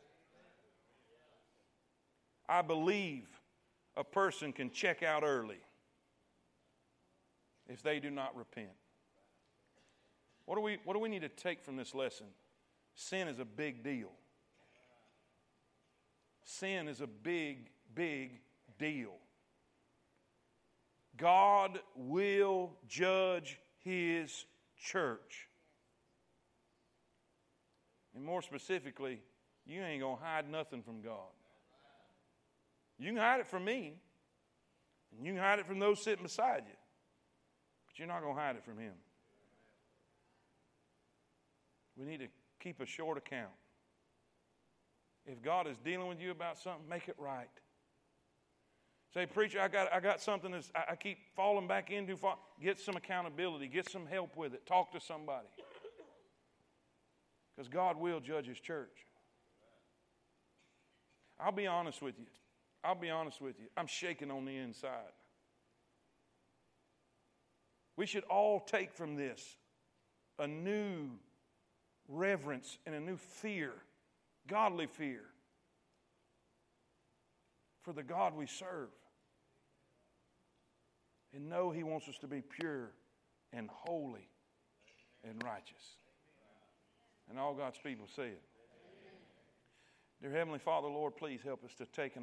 [2.48, 3.28] I believe
[3.98, 5.60] a person can check out early
[7.68, 8.72] if they do not repent.
[10.46, 12.28] What do, we, what do we need to take from this lesson?
[12.94, 14.12] Sin is a big deal.
[16.44, 18.40] Sin is a big, big
[18.80, 19.12] deal.
[21.16, 25.48] God will judge his church.
[28.14, 29.20] And more specifically,
[29.66, 31.30] you ain't going to hide nothing from God.
[32.98, 33.94] You can hide it from me,
[35.16, 36.76] and you can hide it from those sitting beside you,
[37.86, 38.94] but you're not going to hide it from him.
[41.96, 42.28] We need to
[42.60, 43.52] keep a short account.
[45.26, 47.48] If God is dealing with you about something, make it right.
[49.12, 52.16] Say, preacher, I got, I got something that I, I keep falling back into.
[52.62, 53.66] Get some accountability.
[53.66, 54.64] Get some help with it.
[54.66, 55.48] Talk to somebody.
[57.56, 59.06] Because God will judge His church.
[61.40, 62.26] I'll be honest with you.
[62.84, 63.66] I'll be honest with you.
[63.76, 65.12] I'm shaking on the inside.
[67.96, 69.56] We should all take from this
[70.38, 71.10] a new
[72.08, 73.72] reverence and a new fear,
[74.46, 75.22] godly fear
[77.82, 78.88] for the God we serve.
[81.34, 82.90] And know He wants us to be pure
[83.52, 84.28] and holy
[85.28, 85.96] and righteous.
[87.28, 88.42] And all God's people say it.
[90.20, 92.18] Dear Heavenly Father, Lord, please help us to take an